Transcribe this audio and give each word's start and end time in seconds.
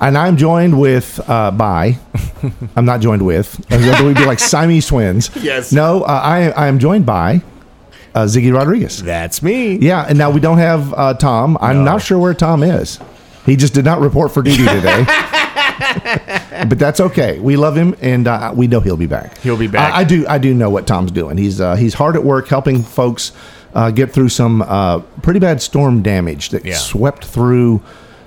And 0.00 0.16
I'm 0.18 0.36
joined 0.36 0.78
with, 0.78 1.18
uh, 1.28 1.50
by, 1.52 1.96
I'm 2.76 2.84
not 2.84 3.00
joined 3.00 3.24
with, 3.24 3.58
we'd 3.70 4.14
be 4.16 4.26
like 4.26 4.38
Siamese 4.52 4.86
twins. 4.86 5.30
Yes. 5.36 5.72
No, 5.72 6.02
uh, 6.02 6.06
I, 6.22 6.50
I 6.50 6.66
am 6.68 6.78
joined 6.78 7.06
by 7.06 7.42
uh, 8.14 8.24
Ziggy 8.24 8.52
Rodriguez. 8.52 9.02
That's 9.02 9.42
me. 9.42 9.76
Yeah, 9.76 10.04
and 10.06 10.18
now 10.18 10.30
we 10.30 10.40
don't 10.40 10.58
have 10.58 10.92
uh, 10.92 11.14
Tom. 11.14 11.56
I'm 11.62 11.78
No. 11.78 11.84
not 11.92 12.02
sure 12.02 12.18
where 12.18 12.34
Tom 12.34 12.62
is. 12.62 12.98
He 13.46 13.56
just 13.56 13.72
did 13.74 13.84
not 13.86 14.00
report 14.00 14.32
for 14.34 14.42
duty 14.42 14.64
today. 14.66 15.04
but 16.68 16.78
that's 16.78 17.00
okay. 17.00 17.38
We 17.38 17.56
love 17.56 17.76
him, 17.76 17.94
and 18.00 18.26
uh, 18.28 18.52
we 18.54 18.66
know 18.66 18.80
he'll 18.80 18.96
be 18.96 19.06
back. 19.06 19.38
He'll 19.38 19.56
be 19.56 19.66
back. 19.68 19.92
I, 19.94 19.98
I 20.00 20.04
do. 20.04 20.26
I 20.26 20.38
do 20.38 20.52
know 20.52 20.68
what 20.68 20.86
Tom's 20.86 21.12
doing. 21.12 21.36
He's 21.38 21.60
uh, 21.60 21.76
he's 21.76 21.94
hard 21.94 22.16
at 22.16 22.24
work 22.24 22.48
helping 22.48 22.82
folks 22.82 23.32
uh, 23.74 23.90
get 23.92 24.10
through 24.12 24.30
some 24.30 24.62
uh, 24.62 24.98
pretty 25.22 25.38
bad 25.40 25.62
storm 25.62 26.02
damage 26.02 26.50
that 26.50 26.64
Yeah. 26.64 26.74
swept 26.76 27.24
through 27.24 27.82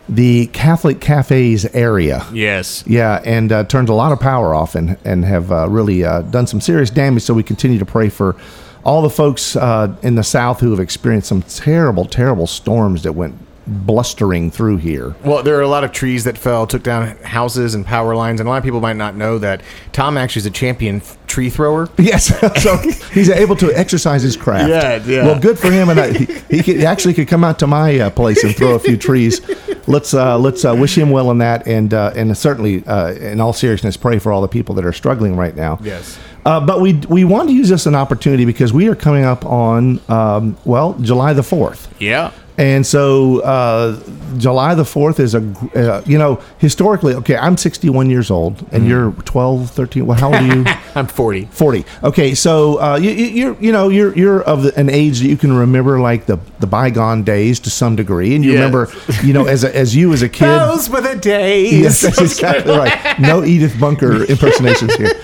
the 0.09 0.47
Catholic 0.47 0.99
cafes 0.99 1.65
area. 1.73 2.25
Yes. 2.33 2.83
Yeah, 2.87 3.21
and 3.23 3.51
uh, 3.51 3.63
turned 3.65 3.89
a 3.89 3.93
lot 3.93 4.11
of 4.11 4.19
power 4.19 4.53
off 4.53 4.75
and 4.75 4.97
and 5.05 5.23
have 5.23 5.51
uh, 5.51 5.69
really 5.69 6.03
uh, 6.03 6.21
done 6.23 6.47
some 6.47 6.59
serious 6.59 6.89
damage. 6.89 7.23
So 7.23 7.33
we 7.33 7.43
continue 7.43 7.79
to 7.79 7.85
pray 7.85 8.09
for 8.09 8.35
all 8.83 9.01
the 9.01 9.09
folks 9.09 9.55
uh, 9.55 9.95
in 10.01 10.15
the 10.15 10.23
South 10.23 10.59
who 10.61 10.71
have 10.71 10.79
experienced 10.79 11.27
some 11.27 11.41
terrible, 11.43 12.05
terrible 12.05 12.47
storms 12.47 13.03
that 13.03 13.13
went 13.13 13.35
blustering 13.69 14.51
through 14.51 14.77
here. 14.77 15.15
Well, 15.23 15.43
there 15.43 15.57
are 15.57 15.61
a 15.61 15.67
lot 15.67 15.83
of 15.83 15.91
trees 15.91 16.23
that 16.23 16.37
fell, 16.37 16.67
took 16.67 16.83
down 16.83 17.15
houses 17.17 17.75
and 17.75 17.85
power 17.85 18.15
lines, 18.15 18.39
and 18.39 18.47
a 18.47 18.49
lot 18.49 18.57
of 18.57 18.63
people 18.63 18.81
might 18.81 18.95
not 18.95 19.15
know 19.15 19.37
that 19.39 19.61
Tom 19.93 20.17
actually 20.17 20.41
is 20.41 20.45
a 20.47 20.51
champion 20.51 21.01
tree 21.27 21.49
thrower. 21.49 21.89
Yes, 21.99 22.27
so 22.63 22.77
he's 23.13 23.29
able 23.29 23.55
to 23.57 23.71
exercise 23.77 24.23
his 24.23 24.35
craft. 24.35 24.69
Yeah, 24.69 25.03
yeah. 25.05 25.25
Well, 25.25 25.39
good 25.39 25.59
for 25.59 25.69
him, 25.69 25.89
and 25.89 25.99
I, 25.99 26.11
he, 26.11 26.25
he, 26.49 26.63
could, 26.63 26.77
he 26.77 26.85
actually 26.85 27.13
could 27.13 27.27
come 27.27 27.43
out 27.43 27.59
to 27.59 27.67
my 27.67 27.99
uh, 27.99 28.09
place 28.09 28.43
and 28.43 28.55
throw 28.55 28.73
a 28.73 28.79
few 28.79 28.97
trees. 28.97 29.41
Let's 29.85 30.13
uh, 30.13 30.39
let's 30.39 30.65
uh, 30.65 30.75
wish 30.75 30.97
him 30.97 31.11
well 31.11 31.29
in 31.29 31.37
that, 31.39 31.67
and 31.67 31.93
uh, 31.93 32.13
and 32.15 32.35
certainly, 32.35 32.83
uh, 32.87 33.13
in 33.13 33.39
all 33.39 33.53
seriousness, 33.53 33.95
pray 33.95 34.17
for 34.17 34.31
all 34.31 34.41
the 34.41 34.47
people 34.47 34.73
that 34.75 34.85
are 34.85 34.93
struggling 34.93 35.35
right 35.35 35.55
now. 35.55 35.77
Yes. 35.83 36.17
Uh, 36.45 36.59
but 36.65 36.81
we 36.81 36.93
we 37.09 37.25
want 37.25 37.49
to 37.49 37.55
use 37.55 37.69
this 37.69 37.81
as 37.81 37.87
an 37.87 37.95
opportunity 37.95 38.45
because 38.45 38.73
we 38.73 38.87
are 38.87 38.95
coming 38.95 39.23
up 39.23 39.45
on 39.45 39.99
um, 40.09 40.57
well 40.65 40.93
July 40.93 41.33
the 41.33 41.43
fourth. 41.43 41.93
Yeah. 41.99 42.31
And 42.59 42.85
so 42.85 43.39
uh, 43.39 43.97
July 44.37 44.75
the 44.75 44.83
4th 44.83 45.19
is 45.21 45.33
a, 45.33 45.39
uh, 45.75 46.03
you 46.05 46.17
know, 46.17 46.41
historically, 46.57 47.13
okay, 47.15 47.37
I'm 47.37 47.55
61 47.55 48.09
years 48.09 48.29
old 48.29 48.65
and 48.73 48.85
you're 48.85 49.11
12, 49.23 49.71
13. 49.71 50.05
Well, 50.05 50.17
how 50.19 50.27
old 50.27 50.35
are 50.35 50.55
you? 50.57 50.65
I'm 50.95 51.07
40. 51.07 51.45
40. 51.45 51.85
Okay, 52.03 52.35
so 52.35 52.77
uh, 52.81 52.97
you, 52.97 53.11
you- 53.11 53.25
you're 53.39 53.55
you 53.61 53.71
know 53.71 53.87
you're 53.87 54.13
you're 54.17 54.41
of 54.43 54.65
an 54.77 54.89
age 54.89 55.19
that 55.21 55.27
you 55.27 55.37
can 55.37 55.53
remember 55.53 56.01
like 56.01 56.25
the 56.25 56.37
the 56.59 56.67
bygone 56.67 57.23
days 57.23 57.59
to 57.61 57.69
some 57.69 57.95
degree, 57.95 58.35
and 58.35 58.43
you 58.43 58.51
Yes. 58.51 58.59
remember 58.59 58.89
you 59.25 59.31
know 59.33 59.45
as 59.45 59.63
a, 59.63 59.73
as 59.73 59.95
you 59.95 60.11
as 60.11 60.21
a 60.21 60.27
kid. 60.29 60.47
Those 60.47 60.89
were 60.89 60.99
the 61.01 61.15
days. 61.15 61.71
Yes, 61.73 62.01
that's 62.01 62.19
exactly 62.29 62.73
right. 62.77 63.19
No 63.21 63.43
Edith 63.45 63.79
Bunker 63.79 64.25
impersonations 64.25 64.93
here. 64.95 65.11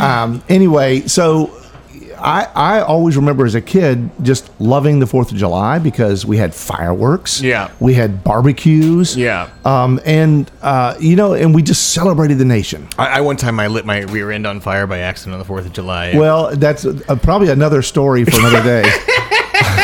Um, 0.00 0.42
anyway, 0.48 1.02
so 1.06 1.50
I 2.24 2.48
I 2.54 2.80
always 2.80 3.16
remember 3.16 3.44
as 3.44 3.54
a 3.54 3.60
kid 3.60 4.10
just 4.22 4.50
loving 4.58 4.98
the 4.98 5.06
Fourth 5.06 5.30
of 5.30 5.36
July 5.36 5.78
because 5.78 6.24
we 6.24 6.38
had 6.38 6.54
fireworks. 6.54 7.42
Yeah. 7.42 7.70
we 7.80 7.94
had 7.94 8.24
barbecues. 8.24 9.14
Yeah. 9.16 9.50
um, 9.64 10.00
and 10.06 10.50
uh, 10.62 10.96
you 10.98 11.16
know, 11.16 11.34
and 11.34 11.54
we 11.54 11.62
just 11.62 11.92
celebrated 11.92 12.38
the 12.38 12.44
nation. 12.44 12.88
I, 12.98 13.18
I 13.18 13.20
one 13.20 13.36
time 13.36 13.60
I 13.60 13.66
lit 13.66 13.84
my 13.84 14.00
rear 14.00 14.30
end 14.30 14.46
on 14.46 14.60
fire 14.60 14.86
by 14.86 15.00
accident 15.00 15.34
on 15.34 15.46
the 15.46 15.52
4th 15.52 15.66
of 15.66 15.72
July. 15.74 16.16
Well, 16.16 16.56
that's 16.56 16.86
uh, 16.86 17.18
probably 17.22 17.50
another 17.50 17.82
story 17.82 18.24
for 18.24 18.38
another 18.40 18.62
day. 18.62 18.90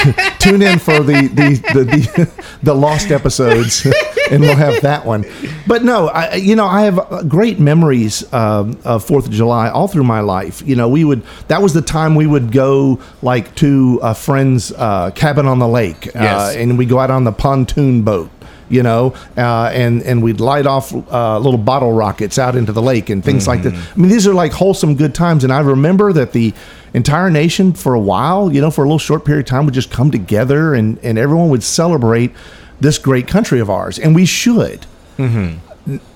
Tune 0.39 0.63
in 0.63 0.79
for 0.79 1.01
the 1.01 1.29
the, 1.29 1.61
the 1.75 1.85
the 1.85 2.45
the 2.63 2.75
lost 2.75 3.11
episodes, 3.11 3.85
and 4.31 4.41
we'll 4.41 4.57
have 4.57 4.81
that 4.83 5.05
one. 5.05 5.25
But 5.67 5.85
no, 5.85 6.09
I, 6.09 6.37
you 6.37 6.57
know, 6.57 6.67
I 6.67 6.83
have 6.83 6.99
uh, 6.99 7.23
great 7.25 7.59
memories 7.59 8.31
um, 8.33 8.79
of 8.85 9.05
Fourth 9.05 9.27
of 9.27 9.33
July 9.33 9.69
all 9.69 9.89
through 9.89 10.05
my 10.05 10.21
life. 10.21 10.63
You 10.67 10.77
know, 10.77 10.89
we 10.89 11.05
would 11.05 11.23
that 11.49 11.61
was 11.63 11.75
the 11.75 11.83
time 11.83 12.15
we 12.15 12.27
would 12.27 12.53
go 12.53 13.01
like 13.23 13.55
to 13.57 14.01
a 14.03 14.15
friend's 14.15 14.73
uh, 14.73 15.11
cabin 15.15 15.47
on 15.47 15.59
the 15.59 15.69
lake, 15.69 16.09
uh, 16.09 16.21
Yes. 16.21 16.57
and 16.57 16.79
we 16.79 16.87
go 16.87 16.99
out 16.99 17.11
on 17.11 17.25
the 17.25 17.33
pontoon 17.33 18.03
boat 18.03 18.31
you 18.71 18.85
know, 18.85 19.13
uh, 19.37 19.69
and 19.75 20.01
and 20.05 20.23
we'd 20.23 20.39
light 20.39 20.65
off 20.65 20.95
uh, 21.13 21.37
little 21.39 21.59
bottle 21.59 21.93
rockets 21.93 22.39
out 22.39 22.55
into 22.55 22.71
the 22.71 22.81
lake 22.81 23.11
and 23.11 23.25
things 23.25 23.49
like 23.49 23.65
that. 23.65 23.75
I 23.75 23.97
mean, 23.99 24.09
these 24.09 24.29
are 24.29 24.33
like 24.33 24.53
wholesome 24.53 24.95
good 24.95 25.13
times, 25.13 25.43
and 25.43 25.53
I 25.53 25.59
remember 25.59 26.13
that 26.13 26.31
the 26.33 26.55
entire 26.95 27.31
nation 27.31 27.73
for 27.73 27.95
a 27.95 28.01
while, 28.01 28.53
you 28.53 28.61
know, 28.61 28.71
for 28.71 28.85
a 28.85 28.87
little 28.87 28.99
short 28.99 29.25
period 29.25 29.47
of 29.47 29.51
time, 29.51 29.65
would 29.65 29.75
just 29.75 29.91
come 29.91 30.11
together 30.11 30.75
and 30.75 30.99
and 31.03 31.19
everyone 31.19 31.49
would 31.51 31.63
celebrate 31.63 32.33
this 32.81 32.99
great 32.99 33.29
country 33.29 33.61
of 33.61 33.69
ours, 33.69 33.99
and 33.99 34.15
we 34.15 34.25
should. 34.25 34.87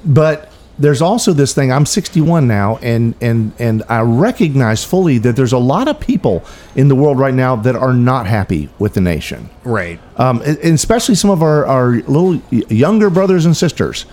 But 0.04 0.50
there's 0.78 1.02
also 1.02 1.32
this 1.32 1.54
thing. 1.54 1.70
I'm 1.70 1.86
61 1.86 2.48
now, 2.48 2.78
and 2.82 3.14
and 3.20 3.52
and 3.58 3.82
I 3.88 4.00
recognize 4.00 4.84
fully 4.84 5.18
that 5.18 5.36
there's 5.36 5.52
a 5.52 5.58
lot 5.58 5.88
of 5.88 6.00
people 6.00 6.44
in 6.74 6.88
the 6.88 6.94
world 6.94 7.18
right 7.18 7.34
now 7.34 7.56
that 7.56 7.76
are 7.76 7.92
not 7.92 8.26
happy 8.26 8.68
with 8.78 8.94
the 8.94 9.00
nation 9.00 9.50
right. 9.62 10.00
um, 10.16 10.40
and 10.42 10.58
and 10.58 10.74
especially 10.74 11.14
some 11.14 11.30
of 11.30 11.42
our, 11.42 11.64
our 11.66 11.92
little 11.92 12.34
younger 12.50 13.10
brothers 13.10 13.46
and 13.46 13.56
sisters 13.56 14.06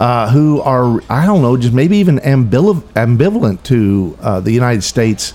uh, 0.00 0.30
who 0.30 0.62
are, 0.62 1.02
I 1.10 1.26
don't 1.26 1.42
know, 1.42 1.56
just 1.58 1.74
maybe 1.74 1.98
even 1.98 2.18
ambivalent, 2.20 2.82
ambivalent 2.94 3.62
to 3.64 4.16
uh, 4.20 4.40
the 4.40 4.50
United 4.50 4.82
States, 4.82 5.34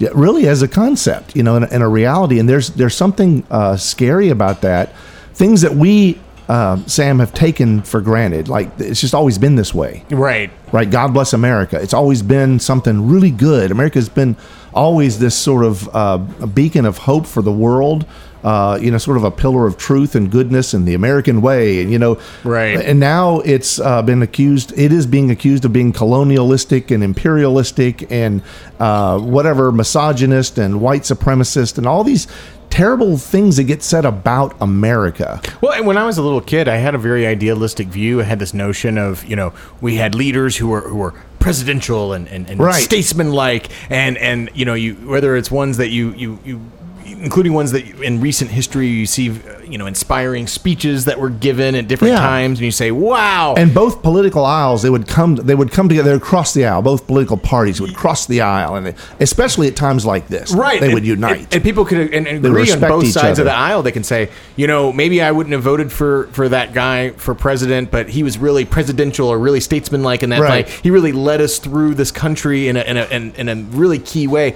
really 0.00 0.46
as 0.48 0.62
a 0.62 0.68
concept, 0.68 1.34
you 1.36 1.42
know, 1.42 1.56
and, 1.56 1.64
and 1.72 1.82
a 1.82 1.88
reality. 1.88 2.38
And 2.38 2.48
there's 2.48 2.70
there's 2.70 2.94
something 2.94 3.44
uh, 3.50 3.76
scary 3.76 4.28
about 4.28 4.60
that. 4.62 4.94
Things 5.34 5.60
that 5.62 5.74
we, 5.74 6.18
uh, 6.48 6.78
Sam, 6.86 7.18
have 7.18 7.34
taken 7.34 7.82
for 7.82 8.00
granted. 8.00 8.48
Like 8.48 8.70
it's 8.78 9.00
just 9.00 9.14
always 9.14 9.36
been 9.38 9.56
this 9.56 9.74
way 9.74 10.04
Right. 10.10 10.50
right? 10.72 10.90
God 10.90 11.12
bless 11.12 11.32
America. 11.32 11.80
It's 11.80 11.94
always 11.94 12.22
been 12.22 12.58
something 12.58 13.08
really 13.08 13.30
good. 13.30 13.70
America's 13.70 14.08
been 14.08 14.36
always 14.76 15.18
this 15.18 15.34
sort 15.34 15.64
of 15.64 15.88
uh, 15.94 16.18
a 16.40 16.46
beacon 16.46 16.84
of 16.84 16.98
hope 16.98 17.26
for 17.26 17.42
the 17.42 17.52
world. 17.52 18.06
Uh, 18.44 18.78
you 18.80 18.92
know, 18.92 18.98
sort 18.98 19.16
of 19.16 19.24
a 19.24 19.30
pillar 19.30 19.66
of 19.66 19.76
truth 19.76 20.14
and 20.14 20.30
goodness 20.30 20.72
and 20.72 20.86
the 20.86 20.94
American 20.94 21.42
way, 21.42 21.82
and 21.82 21.90
you 21.90 21.98
know, 21.98 22.16
Right. 22.44 22.78
And 22.78 23.00
now 23.00 23.40
it's 23.40 23.80
uh, 23.80 24.02
been 24.02 24.22
accused. 24.22 24.72
It 24.78 24.92
is 24.92 25.04
being 25.04 25.32
accused 25.32 25.64
of 25.64 25.72
being 25.72 25.92
colonialistic 25.92 26.92
and 26.92 27.02
imperialistic 27.02 28.08
and 28.12 28.42
uh, 28.78 29.18
whatever 29.18 29.72
misogynist 29.72 30.58
and 30.58 30.80
white 30.80 31.02
supremacist 31.02 31.76
and 31.76 31.88
all 31.88 32.04
these 32.04 32.28
terrible 32.70 33.16
things 33.16 33.56
that 33.56 33.64
get 33.64 33.82
said 33.82 34.04
about 34.04 34.54
America. 34.60 35.40
Well, 35.60 35.82
when 35.82 35.96
I 35.96 36.04
was 36.04 36.18
a 36.18 36.22
little 36.22 36.40
kid, 36.40 36.68
I 36.68 36.76
had 36.76 36.94
a 36.94 36.98
very 36.98 37.26
idealistic 37.26 37.88
view. 37.88 38.20
I 38.20 38.24
had 38.24 38.38
this 38.38 38.54
notion 38.54 38.98
of, 38.98 39.24
you 39.24 39.34
know, 39.34 39.52
we 39.80 39.96
had 39.96 40.14
leaders 40.14 40.56
who 40.56 40.68
were 40.68 40.82
who 40.82 40.96
were 40.96 41.14
presidential 41.46 42.12
and, 42.12 42.26
and, 42.26 42.50
and 42.50 42.58
Right. 42.58 42.82
statesman-like, 42.82 43.68
and 43.88 44.18
and 44.18 44.50
you 44.52 44.64
know, 44.64 44.74
you 44.74 44.94
whether 44.94 45.36
it's 45.36 45.48
ones 45.48 45.76
that 45.76 45.90
you 45.90 46.10
you 46.14 46.40
you 46.44 46.60
including 47.06 47.52
ones 47.52 47.72
that 47.72 47.84
in 48.02 48.20
recent 48.20 48.50
history 48.50 48.88
you 48.88 49.06
see, 49.06 49.30
uh, 49.30 49.34
you 49.68 49.78
know, 49.78 49.86
inspiring 49.86 50.46
speeches 50.46 51.04
that 51.06 51.18
were 51.18 51.30
given 51.30 51.74
at 51.74 51.88
different 51.88 52.14
Yeah. 52.14 52.20
times, 52.20 52.58
and 52.58 52.64
you 52.64 52.70
say, 52.72 52.90
"Wow!" 52.90 53.54
and 53.56 53.72
both 53.74 54.02
political 54.02 54.44
aisles 54.44 54.82
they 54.82 54.90
would 54.90 55.06
come 55.06 55.36
they 55.36 55.54
would 55.54 55.70
come 55.72 55.88
together 55.88 56.14
across 56.14 56.52
the 56.54 56.64
aisle 56.66 56.82
both 56.82 57.06
political 57.06 57.36
parties 57.36 57.80
would 57.80 57.94
cross 57.94 58.26
the 58.26 58.40
aisle 58.40 58.76
and 58.76 58.94
especially 59.20 59.66
at 59.68 59.76
times 59.76 60.04
like 60.06 60.28
this 60.28 60.52
Right, 60.52 60.80
they 60.80 60.86
and- 60.86 60.94
would 60.94 61.04
unite 61.06 61.38
and, 61.44 61.54
and 61.54 61.62
people 61.62 61.84
could 61.84 61.98
and, 62.12 62.26
and 62.26 62.42
They 62.44 62.48
agree 62.48 62.70
on 62.72 62.80
both 62.80 63.06
sides 63.08 63.38
of 63.38 63.44
the 63.44 63.54
aisle. 63.54 63.82
They 63.82 63.92
can 63.92 64.04
say, 64.04 64.28
you 64.56 64.66
know, 64.66 64.92
maybe 64.92 65.20
I 65.22 65.30
wouldn't 65.32 65.52
have 65.52 65.62
voted 65.62 65.92
for 65.92 66.28
for 66.32 66.48
that 66.48 66.74
guy 66.74 67.10
for 67.16 67.34
president, 67.34 67.90
but 67.90 68.08
he 68.08 68.22
was 68.22 68.38
really 68.38 68.64
presidential 68.64 69.28
or 69.28 69.38
really 69.38 69.60
statesmanlike 69.60 70.22
in 70.22 70.30
that 70.30 70.40
Right. 70.40 70.66
way. 70.66 70.72
He 70.82 70.90
really 70.90 71.12
led 71.12 71.40
us 71.40 71.58
through 71.58 71.94
this 71.94 72.10
country 72.10 72.68
in 72.68 72.76
a 72.76 72.80
in 72.82 72.96
a 72.96 73.04
in, 73.10 73.32
in 73.36 73.48
a 73.48 73.54
really 73.76 73.98
key 73.98 74.26
way. 74.26 74.54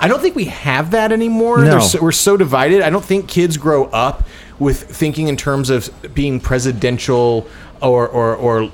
I 0.00 0.08
don't 0.08 0.20
think 0.20 0.36
we 0.36 0.44
have 0.44 0.92
that 0.92 1.12
anymore. 1.12 1.64
No. 1.64 1.80
So, 1.80 2.00
we're 2.00 2.12
so 2.12 2.36
divided. 2.36 2.82
I 2.82 2.90
don't 2.90 3.04
think 3.04 3.28
kids 3.28 3.56
grow 3.56 3.86
up 3.86 4.24
with 4.58 4.82
thinking 4.82 5.28
in 5.28 5.36
terms 5.36 5.70
of 5.70 5.90
being 6.14 6.40
presidential 6.40 7.46
or 7.80 8.08
or 8.08 8.34
or 8.36 8.70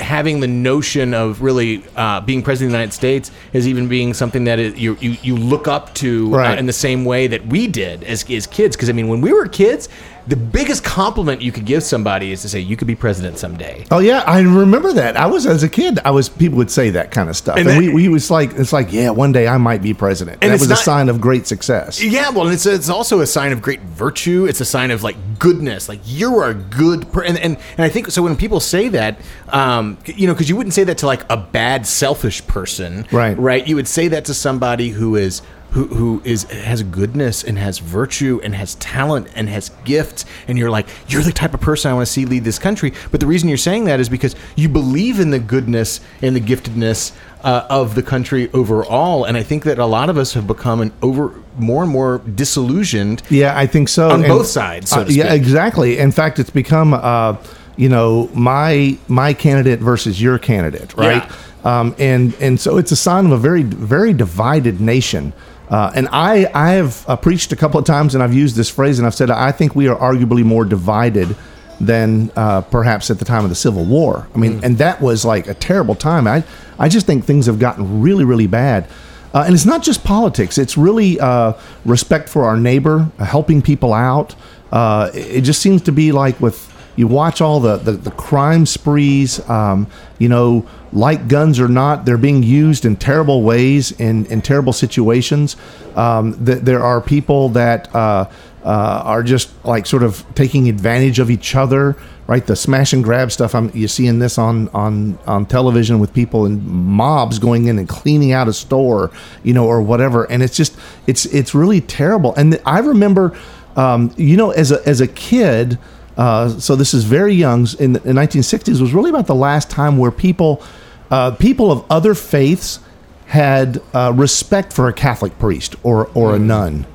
having 0.00 0.40
the 0.40 0.46
notion 0.46 1.14
of 1.14 1.42
really 1.42 1.84
uh, 1.96 2.20
being 2.22 2.42
president 2.42 2.68
of 2.68 2.72
the 2.72 2.78
United 2.78 2.94
States 2.94 3.30
as 3.54 3.68
even 3.68 3.88
being 3.88 4.14
something 4.14 4.44
that 4.44 4.58
is, 4.58 4.78
you, 4.78 4.96
you 5.00 5.16
you 5.22 5.36
look 5.36 5.68
up 5.68 5.94
to 5.94 6.34
uh, 6.34 6.56
in 6.56 6.66
the 6.66 6.72
same 6.72 7.04
way 7.04 7.26
that 7.26 7.46
we 7.46 7.66
did 7.66 8.02
as 8.04 8.28
as 8.30 8.46
kids. 8.46 8.76
Because 8.76 8.88
I 8.88 8.92
mean, 8.92 9.08
when 9.08 9.20
we 9.20 9.32
were 9.32 9.46
kids, 9.46 9.88
the 10.26 10.36
biggest 10.36 10.82
compliment 10.82 11.40
you 11.40 11.52
could 11.52 11.64
give 11.64 11.82
somebody 11.82 12.32
is 12.32 12.42
to 12.42 12.48
say 12.48 12.58
you 12.58 12.76
could 12.76 12.88
be 12.88 12.96
president 12.96 13.38
someday. 13.38 13.84
Oh 13.90 14.00
yeah, 14.00 14.22
I 14.26 14.40
remember 14.40 14.92
that. 14.94 15.16
I 15.16 15.26
was 15.26 15.46
as 15.46 15.62
a 15.62 15.68
kid. 15.68 16.00
I 16.04 16.10
was 16.10 16.28
people 16.28 16.58
would 16.58 16.70
say 16.70 16.90
that 16.90 17.10
kind 17.12 17.28
of 17.28 17.36
stuff, 17.36 17.56
and, 17.58 17.68
And 17.68 17.78
we, 17.78 17.86
that- 17.86 17.94
we 17.94 18.08
was 18.08 18.30
like, 18.30 18.52
it's 18.54 18.72
like, 18.72 18.92
yeah, 18.92 19.10
one 19.10 19.32
day 19.32 19.46
I 19.46 19.56
might 19.58 19.82
be 19.82 19.94
president. 19.94 20.38
And 20.42 20.52
that 20.52 20.58
was 20.58 20.68
not- 20.68 20.78
a 20.80 20.82
sign 20.82 21.08
of 21.08 21.20
great 21.20 21.46
success. 21.46 22.02
Yeah, 22.02 22.30
well, 22.30 22.46
and 22.46 22.54
it's 22.54 22.66
it's 22.66 22.88
also 22.88 23.20
a 23.20 23.26
sign 23.26 23.52
of 23.52 23.62
great 23.62 23.80
virtue. 23.82 24.46
It's 24.46 24.60
a 24.60 24.64
sign 24.64 24.90
of 24.90 25.02
like 25.02 25.16
goodness. 25.38 25.88
Like 25.88 26.00
you 26.04 26.38
are 26.38 26.50
a 26.50 26.54
good 26.54 27.12
per- 27.12 27.22
and, 27.24 27.38
and 27.38 27.56
and 27.76 27.84
I 27.84 27.88
think 27.88 28.10
so. 28.10 28.22
When 28.22 28.36
people 28.36 28.58
say 28.60 28.88
that, 28.88 29.20
um, 29.50 29.96
you 30.06 30.26
know, 30.26 30.32
because 30.34 30.48
you 30.48 30.56
wouldn't 30.56 30.74
say 30.74 30.84
that 30.84 30.98
to 30.98 31.06
like 31.06 31.24
a 31.30 31.36
bad, 31.36 31.86
selfish 31.86 32.46
person, 32.46 33.06
Right. 33.12 33.38
Right. 33.38 33.66
You 33.66 33.76
would 33.76 33.88
say 33.88 34.08
that 34.08 34.24
to 34.26 34.34
somebody 34.34 34.88
who 34.88 35.14
is. 35.16 35.42
Who, 35.72 35.86
who 35.88 36.22
is 36.24 36.44
has 36.44 36.82
goodness 36.82 37.44
and 37.44 37.58
has 37.58 37.80
virtue 37.80 38.40
and 38.42 38.54
has 38.54 38.76
talent 38.76 39.28
and 39.34 39.46
has 39.50 39.70
gifts 39.84 40.24
and 40.48 40.56
you're 40.56 40.70
like 40.70 40.86
you're 41.06 41.22
the 41.22 41.32
type 41.32 41.52
of 41.52 41.60
person 41.60 41.90
I 41.90 41.94
want 41.94 42.06
to 42.06 42.12
see 42.12 42.24
lead 42.24 42.44
this 42.44 42.58
country 42.58 42.94
but 43.10 43.20
the 43.20 43.26
reason 43.26 43.50
you're 43.50 43.58
saying 43.58 43.84
that 43.84 44.00
is 44.00 44.08
because 44.08 44.34
you 44.54 44.70
believe 44.70 45.20
in 45.20 45.32
the 45.32 45.38
goodness 45.38 46.00
and 46.22 46.34
the 46.34 46.40
giftedness 46.40 47.12
uh, 47.42 47.66
of 47.68 47.94
the 47.94 48.02
country 48.02 48.50
overall 48.54 49.24
and 49.24 49.36
I 49.36 49.42
think 49.42 49.64
that 49.64 49.78
a 49.78 49.84
lot 49.84 50.08
of 50.08 50.16
us 50.16 50.32
have 50.32 50.46
become 50.46 50.80
an 50.80 50.92
over 51.02 51.34
more 51.58 51.82
and 51.82 51.92
more 51.92 52.18
disillusioned 52.18 53.22
Yeah, 53.30 53.58
I 53.58 53.66
think 53.66 53.88
so. 53.88 54.10
On 54.10 54.22
both 54.22 54.46
sides, 54.46 54.90
so 54.90 55.04
to 55.04 55.12
yeah, 55.12 55.32
exactly. 55.32 55.98
In 55.98 56.12
fact, 56.12 56.38
it's 56.38 56.50
become, 56.50 56.94
uh, 56.94 57.36
you 57.76 57.88
know, 57.88 58.30
my 58.34 58.98
my 59.08 59.34
candidate 59.34 59.80
versus 59.80 60.20
your 60.20 60.38
candidate, 60.38 60.94
right? 60.96 61.30
Um, 61.64 61.94
and 61.98 62.34
and 62.40 62.60
so 62.60 62.78
it's 62.78 62.92
a 62.92 62.96
sign 62.96 63.26
of 63.26 63.32
a 63.32 63.38
very 63.38 63.62
very 63.62 64.12
divided 64.12 64.80
nation. 64.80 65.32
Uh, 65.70 65.90
and 65.94 66.08
I 66.12 66.50
I 66.54 66.72
have 66.72 67.04
uh, 67.08 67.16
preached 67.16 67.52
a 67.52 67.56
couple 67.56 67.80
of 67.80 67.86
times, 67.86 68.14
and 68.14 68.22
I've 68.22 68.34
used 68.34 68.56
this 68.56 68.70
phrase, 68.70 68.98
and 68.98 69.06
I've 69.06 69.14
said 69.14 69.30
I 69.30 69.52
think 69.52 69.74
we 69.74 69.88
are 69.88 69.96
arguably 69.96 70.44
more 70.44 70.64
divided 70.64 71.36
than 71.80 72.30
uh, 72.36 72.62
perhaps 72.62 73.10
at 73.10 73.18
the 73.18 73.24
time 73.24 73.44
of 73.44 73.50
the 73.50 73.56
Civil 73.56 73.84
War. 73.84 74.28
I 74.34 74.38
mean, 74.38 74.60
and 74.62 74.78
that 74.78 75.00
was 75.00 75.24
like 75.24 75.46
a 75.46 75.54
terrible 75.54 75.94
time. 75.94 76.26
I 76.26 76.44
I 76.78 76.88
just 76.88 77.06
think 77.06 77.24
things 77.24 77.46
have 77.46 77.58
gotten 77.58 78.00
really 78.00 78.24
really 78.24 78.46
bad. 78.46 78.88
Uh, 79.34 79.42
and 79.44 79.54
it's 79.54 79.66
not 79.66 79.82
just 79.82 80.04
politics; 80.04 80.56
it's 80.56 80.78
really 80.78 81.18
uh, 81.20 81.54
respect 81.84 82.28
for 82.28 82.44
our 82.44 82.56
neighbor, 82.56 83.10
uh, 83.18 83.24
helping 83.24 83.60
people 83.60 83.92
out. 83.92 84.34
Uh, 84.70 85.10
it 85.14 85.42
just 85.42 85.60
seems 85.60 85.82
to 85.82 85.92
be 85.92 86.12
like 86.12 86.40
with 86.40 86.72
you 86.96 87.06
watch 87.06 87.40
all 87.40 87.60
the 87.60 87.76
the, 87.76 87.92
the 87.92 88.10
crime 88.10 88.66
sprees. 88.66 89.48
Um, 89.48 89.86
you 90.18 90.28
know, 90.28 90.66
like 90.92 91.28
guns 91.28 91.60
or 91.60 91.68
not, 91.68 92.06
they're 92.06 92.16
being 92.16 92.42
used 92.42 92.84
in 92.84 92.96
terrible 92.96 93.42
ways 93.42 93.92
in 93.92 94.26
in 94.26 94.42
terrible 94.42 94.72
situations. 94.72 95.56
Um, 95.94 96.44
th- 96.44 96.60
there 96.62 96.82
are 96.82 97.00
people 97.00 97.50
that. 97.50 97.94
Uh, 97.94 98.30
uh, 98.66 99.00
are 99.04 99.22
just 99.22 99.48
like 99.64 99.86
sort 99.86 100.02
of 100.02 100.26
taking 100.34 100.68
advantage 100.68 101.20
of 101.20 101.30
each 101.30 101.54
other, 101.54 101.96
right? 102.26 102.44
The 102.44 102.56
smash 102.56 102.92
and 102.92 103.04
grab 103.04 103.30
stuff. 103.30 103.54
I'm 103.54 103.70
you 103.72 103.86
seeing 103.86 104.18
this 104.18 104.38
on 104.38 104.68
on 104.70 105.20
on 105.24 105.46
television 105.46 106.00
with 106.00 106.12
people 106.12 106.46
and 106.46 106.66
mobs 106.66 107.38
going 107.38 107.68
in 107.68 107.78
and 107.78 107.88
cleaning 107.88 108.32
out 108.32 108.48
a 108.48 108.52
store, 108.52 109.12
you 109.44 109.54
know, 109.54 109.66
or 109.66 109.80
whatever. 109.80 110.24
And 110.24 110.42
it's 110.42 110.56
just 110.56 110.76
it's 111.06 111.26
it's 111.26 111.54
really 111.54 111.80
terrible. 111.80 112.34
And 112.34 112.60
I 112.66 112.80
remember, 112.80 113.38
um, 113.76 114.12
you 114.16 114.36
know, 114.36 114.50
as 114.50 114.72
a 114.72 114.86
as 114.86 115.00
a 115.00 115.06
kid. 115.06 115.78
Uh, 116.16 116.48
so 116.48 116.76
this 116.76 116.94
is 116.94 117.04
very 117.04 117.34
young. 117.34 117.66
In 117.78 117.94
the 117.94 118.00
1960s 118.00 118.80
was 118.80 118.92
really 118.94 119.10
about 119.10 119.26
the 119.26 119.34
last 119.34 119.70
time 119.70 119.98
where 119.98 120.10
people 120.10 120.62
uh, 121.10 121.32
people 121.32 121.70
of 121.70 121.84
other 121.90 122.14
faiths 122.14 122.80
had 123.26 123.82
uh, 123.92 124.12
respect 124.14 124.72
for 124.72 124.88
a 124.88 124.92
Catholic 124.92 125.38
priest 125.38 125.76
or 125.82 126.08
or 126.14 126.34
a 126.34 126.38
nun 126.38 126.86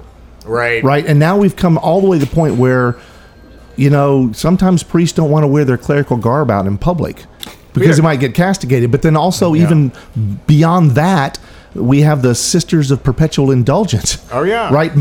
right 0.45 0.83
right? 0.83 1.05
And 1.05 1.19
now 1.19 1.37
we've 1.37 1.55
come 1.55 1.77
all 1.77 2.01
the 2.01 2.07
way 2.07 2.19
to 2.19 2.25
the 2.25 2.33
point 2.33 2.55
where, 2.55 2.97
you 3.75 3.89
know, 3.89 4.31
sometimes 4.33 4.83
priests 4.83 5.15
don't 5.15 5.29
want 5.29 5.43
to 5.43 5.47
wear 5.47 5.65
their 5.65 5.77
clerical 5.77 6.17
garb 6.17 6.49
out 6.49 6.65
in 6.65 6.77
public 6.77 7.25
because 7.73 7.87
Weird. 7.87 7.97
they 7.97 8.01
might 8.01 8.19
get 8.19 8.33
castigated. 8.33 8.91
But 8.91 9.01
then 9.01 9.15
also, 9.15 9.55
even 9.55 9.91
beyond 10.47 10.91
that, 10.91 11.39
we 11.73 12.01
have 12.01 12.21
the 12.21 12.35
Sisters 12.35 12.91
of 12.91 13.03
Perpetual 13.03 13.51
Indulgence. 13.51 14.27
Oh, 14.31 14.43
yeah. 14.43 14.73
right. 14.73 14.91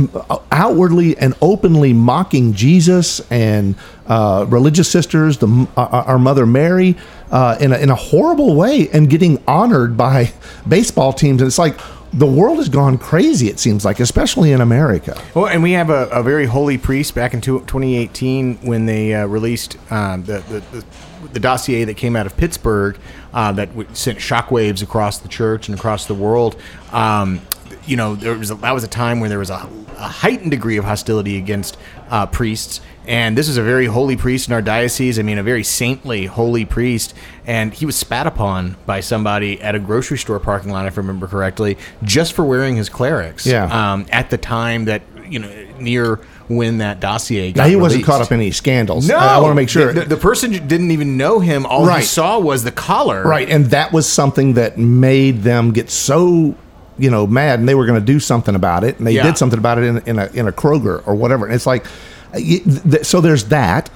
Outwardly 0.53 1.17
and 1.19 1.35
openly 1.43 1.93
mocking 1.93 2.53
Jesus 2.53 3.21
and 3.31 3.75
uh, 4.07 4.47
religious 4.49 4.91
sisters, 4.91 5.39
the 5.39 5.69
uh, 5.77 6.05
our 6.07 6.19
Mother 6.19 6.47
Mary, 6.47 6.97
uh, 7.31 7.57
in 7.61 7.73
a, 7.73 7.79
in 7.79 7.91
a 7.91 7.95
horrible 7.95 8.55
way, 8.55 8.89
and 8.93 9.09
getting 9.11 9.43
honored 9.47 9.97
by 9.97 10.33
baseball 10.69 11.13
teams. 11.13 11.41
And 11.43 11.49
it's 11.49 11.59
like 11.59 11.79
the 12.13 12.27
world 12.27 12.59
has 12.59 12.69
gone 12.69 12.99
crazy. 12.99 13.49
It 13.49 13.59
seems 13.59 13.85
like, 13.85 14.01
especially 14.01 14.53
in 14.53 14.61
America. 14.61 15.21
Well, 15.35 15.47
and 15.47 15.63
we 15.63 15.73
have 15.73 15.91
a, 15.91 16.07
a 16.09 16.23
very 16.23 16.47
holy 16.47 16.79
priest 16.79 17.15
back 17.15 17.35
in 17.35 17.41
two- 17.41 17.61
2018 17.61 18.59
when 18.59 18.87
they 18.87 19.15
uh, 19.15 19.27
released 19.27 19.77
um, 19.93 20.25
the, 20.25 20.41
the, 20.49 20.61
the 20.77 20.85
the 21.33 21.41
dossier 21.41 21.85
that 21.85 21.97
came 21.97 22.17
out 22.17 22.27
of 22.27 22.37
Pittsburgh 22.37 22.99
uh, 23.33 23.53
that 23.53 23.69
w- 23.69 23.89
sent 23.93 24.19
shockwaves 24.19 24.83
across 24.83 25.19
the 25.19 25.29
church 25.29 25.69
and 25.69 25.79
across 25.79 26.07
the 26.07 26.15
world. 26.15 26.57
Um, 26.93 27.41
you 27.87 27.97
know, 27.97 28.15
there 28.15 28.35
was 28.37 28.51
a, 28.51 28.55
that 28.57 28.73
was 28.73 28.85
a 28.85 28.89
time 28.89 29.21
where 29.21 29.29
there 29.29 29.39
was 29.39 29.51
a, 29.51 29.69
a 29.97 30.09
heightened 30.09 30.51
degree 30.51 30.77
of 30.77 30.85
hostility 30.85 31.39
against 31.39 31.77
uh, 32.11 32.27
priests. 32.27 32.81
And 33.07 33.37
this 33.37 33.49
is 33.49 33.57
a 33.57 33.63
very 33.63 33.87
holy 33.87 34.17
priest 34.17 34.49
in 34.49 34.55
our 34.55 34.63
diocese. 34.63 35.19
I 35.19 35.23
mean, 35.23 35.39
a 35.39 35.43
very 35.43 35.65
saintly, 35.65 36.27
holy 36.27 36.65
priest. 36.65 37.15
And 37.47 37.73
he 37.73 37.87
was 37.87 37.97
spat 37.97 38.27
upon 38.27 38.77
by 38.87 39.01
somebody 39.01 39.61
at 39.61 39.75
a 39.75 39.79
grocery 39.79 40.19
store 40.19 40.39
parking 40.39 40.71
lot, 40.71 40.87
if 40.87 40.97
I 40.97 41.01
remember 41.01 41.27
correctly, 41.27 41.79
just 42.05 42.35
for 42.35 42.45
wearing 42.45 42.77
his 42.77 42.89
clerics. 42.89 43.47
Yeah. 43.47 43.65
Um, 43.65 44.07
at 44.11 44.31
the 44.31 44.39
time 44.39 44.85
that, 44.85 45.03
you 45.31 45.39
know, 45.39 45.51
near 45.79 46.17
when 46.49 46.79
that 46.79 46.99
dossier 47.01 47.53
got 47.53 47.63
Now 47.63 47.69
he 47.69 47.77
wasn't 47.77 48.05
caught 48.05 48.21
up 48.21 48.33
in 48.33 48.41
any 48.41 48.51
scandals. 48.51 49.09
No, 49.09 49.17
I, 49.17 49.39
want 49.39 49.53
to 49.53 49.55
make 49.55 49.69
sure. 49.69 49.93
the, 49.93 50.01
the 50.05 50.17
person 50.17 50.51
didn't 50.51 50.91
even 50.91 51.17
know 51.17 51.39
him. 51.39 51.65
All 51.65 51.87
he 51.89 52.03
saw 52.03 52.39
was 52.41 52.65
the 52.65 52.73
collar. 52.73 53.23
right, 53.23 53.49
and 53.49 53.67
that 53.67 53.93
was 53.93 54.09
something 54.09 54.55
that 54.55 54.77
made 54.79 55.43
them 55.43 55.73
get 55.73 55.91
so, 55.91 56.55
you 56.99 57.11
know, 57.11 57.27
mad, 57.27 57.61
and 57.61 57.69
they 57.69 57.75
were 57.77 57.87
going 57.87 58.01
to 58.01 58.05
do 58.05 58.19
something 58.19 58.55
about 58.57 58.83
it, 58.85 58.99
and 58.99 59.07
they 59.07 59.13
Yeah. 59.13 59.23
did 59.23 59.39
something 59.39 59.59
about 59.59 59.79
it 59.79 59.85
in, 59.85 59.99
in 60.07 60.19
a 60.19 60.27
in 60.35 60.49
a 60.49 60.53
Kroger 60.53 61.07
or 61.07 61.15
whatever. 61.15 61.47
And 61.47 61.55
it's 61.55 61.67
like, 61.67 61.87
y- 62.35 62.61
th- 62.91 63.05
so 63.05 63.21
there's 63.21 63.45
that. 63.45 63.89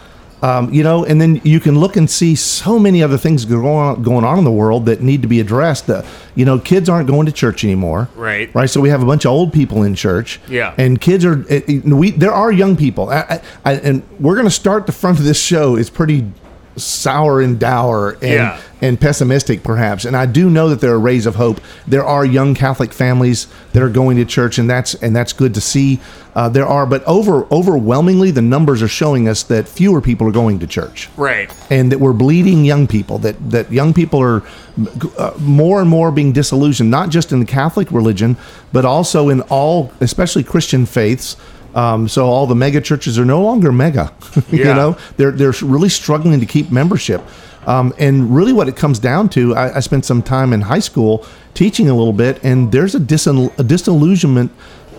Um, 0.44 0.70
you 0.74 0.82
know, 0.82 1.04
and 1.06 1.20
then 1.22 1.40
you 1.42 1.58
can 1.58 1.78
look 1.78 1.96
and 1.96 2.08
see 2.10 2.34
so 2.34 2.78
many 2.78 3.02
other 3.02 3.16
things 3.16 3.46
going 3.46 3.64
on, 3.64 4.02
going 4.02 4.24
on 4.26 4.36
in 4.38 4.44
the 4.44 4.52
world 4.52 4.84
that 4.86 5.00
need 5.00 5.22
to 5.22 5.28
be 5.28 5.40
addressed. 5.40 5.86
The, 5.86 6.04
you 6.34 6.44
know, 6.44 6.58
kids 6.58 6.88
aren't 6.88 7.08
going 7.08 7.24
to 7.26 7.32
church 7.32 7.64
anymore, 7.64 8.08
Right. 8.14 8.54
Right. 8.54 8.68
So 8.68 8.80
we 8.82 8.90
have 8.90 9.02
a 9.02 9.06
bunch 9.06 9.24
of 9.24 9.30
old 9.30 9.52
people 9.54 9.82
in 9.82 9.94
church, 9.94 10.40
Yeah. 10.48 10.74
and 10.76 11.00
kids 11.00 11.24
are. 11.24 11.44
it- 11.48 11.64
it- 11.68 11.84
We 11.84 12.10
there 12.10 12.32
are 12.32 12.52
young 12.52 12.76
people, 12.76 13.08
I, 13.08 13.20
I, 13.20 13.40
I, 13.64 13.72
and 13.88 14.02
we're 14.20 14.34
going 14.34 14.46
to 14.46 14.50
start 14.64 14.84
the 14.86 14.92
front 14.92 15.18
of 15.18 15.24
this 15.24 15.40
show. 15.40 15.76
is 15.76 15.88
pretty 15.88 16.24
sour 16.76 17.40
and 17.40 17.58
dour 17.60 18.12
and 18.20 18.32
Yeah. 18.32 18.60
and 18.80 19.00
pessimistic 19.00 19.62
perhaps 19.62 20.04
and 20.04 20.16
i 20.16 20.26
do 20.26 20.50
know 20.50 20.68
that 20.68 20.80
there 20.80 20.92
are 20.92 20.98
rays 20.98 21.24
of 21.26 21.36
hope 21.36 21.60
there 21.86 22.04
are 22.04 22.24
young 22.24 22.54
catholic 22.54 22.92
families 22.92 23.46
that 23.72 23.82
are 23.82 23.88
going 23.88 24.16
to 24.16 24.24
church 24.24 24.58
and 24.58 24.68
that's 24.68 24.94
and 24.94 25.14
that's 25.14 25.32
good 25.32 25.54
to 25.54 25.60
see 25.60 26.00
uh, 26.34 26.48
there 26.48 26.66
are 26.66 26.84
but 26.84 27.04
over 27.04 27.46
overwhelmingly 27.52 28.32
the 28.32 28.42
numbers 28.42 28.82
are 28.82 28.88
showing 28.88 29.28
us 29.28 29.44
that 29.44 29.68
fewer 29.68 30.00
people 30.00 30.26
are 30.26 30.32
going 30.32 30.58
to 30.58 30.66
church 30.66 31.08
Right. 31.16 31.48
and 31.70 31.92
that 31.92 32.00
we're 32.00 32.12
bleeding 32.12 32.64
young 32.64 32.88
people 32.88 33.18
that 33.18 33.36
that 33.50 33.70
young 33.70 33.94
people 33.94 34.20
are 34.20 34.42
uh, 35.16 35.32
more 35.38 35.80
and 35.80 35.88
more 35.88 36.10
being 36.10 36.32
disillusioned 36.32 36.90
not 36.90 37.08
just 37.10 37.30
in 37.30 37.38
the 37.38 37.46
catholic 37.46 37.90
religion 37.92 38.36
but 38.72 38.84
also 38.84 39.28
in 39.28 39.42
all 39.42 39.92
especially 40.00 40.42
christian 40.42 40.86
faiths 40.86 41.36
um, 41.74 42.08
so 42.08 42.26
all 42.26 42.46
the 42.46 42.54
mega 42.54 42.80
churches 42.80 43.18
are 43.18 43.24
no 43.24 43.42
longer 43.42 43.72
mega 43.72 44.12
you 44.50 44.64
Yeah. 44.64 44.74
know 44.74 44.96
they're 45.16 45.32
they're 45.32 45.54
really 45.62 45.88
struggling 45.88 46.40
to 46.40 46.46
keep 46.46 46.70
membership 46.70 47.22
um, 47.66 47.92
and 47.98 48.34
really 48.34 48.52
what 48.52 48.68
it 48.68 48.76
comes 48.76 48.98
down 48.98 49.28
to 49.30 49.54
I, 49.54 49.76
I 49.76 49.80
spent 49.80 50.04
some 50.04 50.22
time 50.22 50.52
in 50.52 50.60
high 50.62 50.80
school 50.80 51.26
teaching 51.54 51.88
a 51.88 51.94
little 51.94 52.12
bit 52.12 52.42
and 52.44 52.70
there's 52.72 52.94
a, 52.94 52.98
a 53.58 53.64
disillusionment 53.64 54.50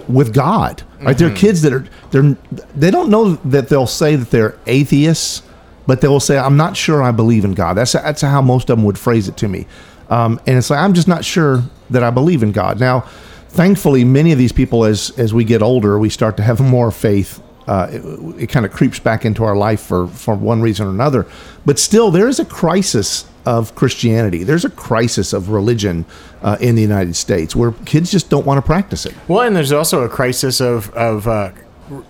with 0.08 0.34
god 0.34 0.84
right 1.02 1.18
there 1.18 1.30
are 1.32 1.36
kids 1.36 1.62
that 1.64 1.74
are 1.74 1.86
they're 2.12 2.36
they 2.76 2.92
don't 2.92 3.10
know 3.10 3.34
that 3.46 3.70
they'll 3.70 3.88
say 3.88 4.16
that 4.16 4.30
they're 4.32 4.58
atheists 4.68 5.42
but 5.88 6.02
they 6.02 6.08
will 6.08 6.20
say, 6.20 6.36
"I'm 6.36 6.58
not 6.58 6.76
sure 6.76 7.04
I 7.04 7.12
believe 7.12 7.46
in 7.46 7.54
God." 7.54 7.76
That's 7.78 7.92
that's 7.92 8.22
how 8.24 8.42
most 8.42 8.72
of 8.72 8.78
them 8.78 8.86
would 8.86 8.98
phrase 8.98 9.28
it 9.28 9.38
to 9.38 9.48
me, 9.48 9.68
um, 10.10 10.40
and 10.48 10.58
it's 10.58 10.72
like 10.72 10.80
I'm 10.80 10.96
just 10.96 11.08
not 11.08 11.24
sure 11.24 11.62
that 11.92 12.02
I 12.02 12.10
believe 12.10 12.42
in 12.42 12.52
God. 12.52 12.80
Now, 12.80 13.08
thankfully, 13.56 14.04
many 14.04 14.32
of 14.32 14.38
these 14.38 14.52
people, 14.52 14.84
as 14.84 15.12
as 15.18 15.34
we 15.34 15.44
get 15.44 15.62
older, 15.62 15.98
we 15.98 16.10
start 16.10 16.38
to 16.38 16.44
have 16.44 16.60
more 16.76 16.92
faith. 16.92 17.42
Uh, 17.68 17.88
it, 17.90 18.44
it 18.44 18.48
kind 18.48 18.64
of 18.64 18.72
creeps 18.72 19.00
back 19.00 19.26
into 19.26 19.44
our 19.44 19.56
life 19.56 19.82
for 19.82 20.08
for 20.08 20.36
one 20.36 20.62
reason 20.62 20.86
or 20.86 20.92
another, 20.92 21.26
but 21.66 21.80
still, 21.80 22.12
there 22.12 22.28
is 22.28 22.40
a 22.40 22.46
crisis 22.46 23.26
of 23.46 23.74
Christianity. 23.76 24.44
There's 24.44 24.66
a 24.66 24.70
crisis 24.70 25.34
of 25.34 25.50
religion 25.50 26.06
uh, 26.42 26.58
in 26.60 26.76
the 26.76 26.82
United 26.82 27.16
States 27.16 27.56
where 27.56 27.72
kids 27.86 28.12
just 28.12 28.30
don't 28.30 28.46
want 28.46 28.58
to 28.60 28.62
practice 28.62 29.06
it. 29.06 29.16
Well, 29.28 29.42
and 29.42 29.56
there's 29.56 29.72
also 29.72 30.04
a 30.04 30.10
crisis 30.10 30.62
of 30.62 30.92
of 30.94 31.28
uh, 31.28 31.52